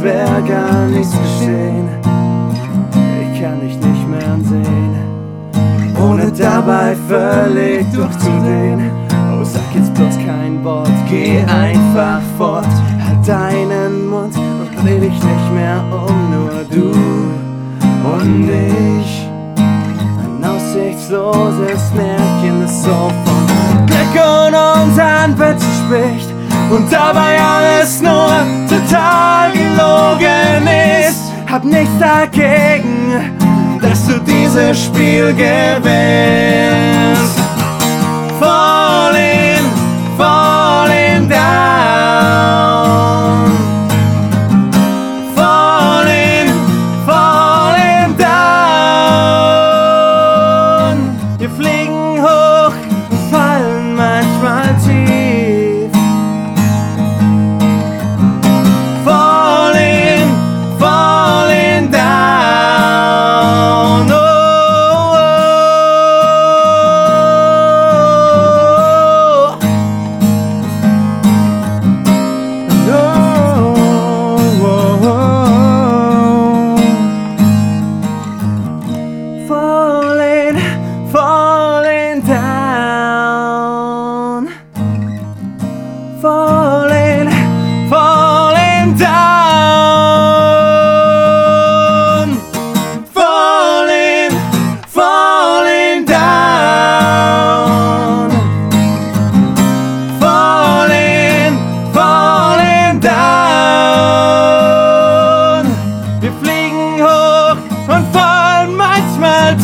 wäre 0.06 0.42
gar 0.44 0.86
nichts 0.86 1.12
geschehen. 1.12 1.90
Ich 3.34 3.42
kann 3.42 3.60
dich 3.60 3.76
nicht 3.76 4.08
mehr 4.08 4.32
ansehen 4.32 4.96
ohne 6.02 6.32
dabei 6.32 6.96
völlig 7.08 7.86
durchzudrehen. 7.92 8.92
Oh, 9.32 9.44
sag 9.44 9.64
jetzt 9.74 9.94
bloß 9.94 10.16
kein 10.26 10.64
Wort, 10.64 10.90
geh 11.10 11.40
einfach 11.40 12.22
fort. 12.38 12.68
Halt 13.04 13.28
deinen 13.28 14.10
Mund 14.10 14.36
und 14.36 14.84
dreh 14.84 15.00
dich 15.00 15.14
nicht 15.14 15.54
mehr 15.54 15.84
um, 15.92 16.32
nur 16.32 16.64
du 16.70 16.92
und 18.14 18.50
ich. 18.50 19.28
Ein 19.58 20.44
aussichtsloses 20.44 21.94
Märchen, 21.96 22.62
das 22.62 22.84
so 22.84 23.12
von 23.26 23.86
Glück 23.86 24.26
und 25.28 25.40
Wünschen 25.40 25.68
spricht 25.86 26.30
und 26.70 26.92
dabei 26.92 27.38
alles 27.40 28.02
nur 28.02 28.30
total 28.70 29.45
gelogen 29.86 30.68
ist. 31.08 31.32
Hab 31.50 31.64
nichts 31.64 31.98
dagegen, 32.00 33.34
dass 33.82 34.08
du 34.08 34.20
dieses 34.20 34.84
Spiel 34.86 35.34
gewinnst. 35.34 35.86
Falling, 38.40 39.66
falling 40.18 40.96
down. 40.96 41.05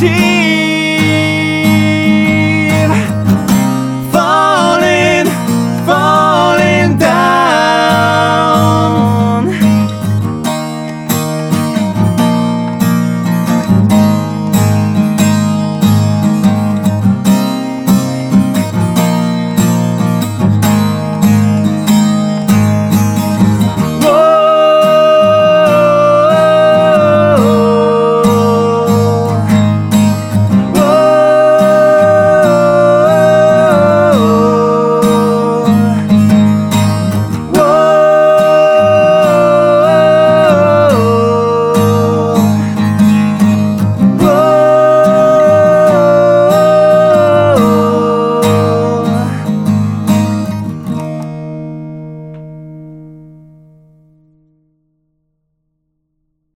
tears. 0.01 0.70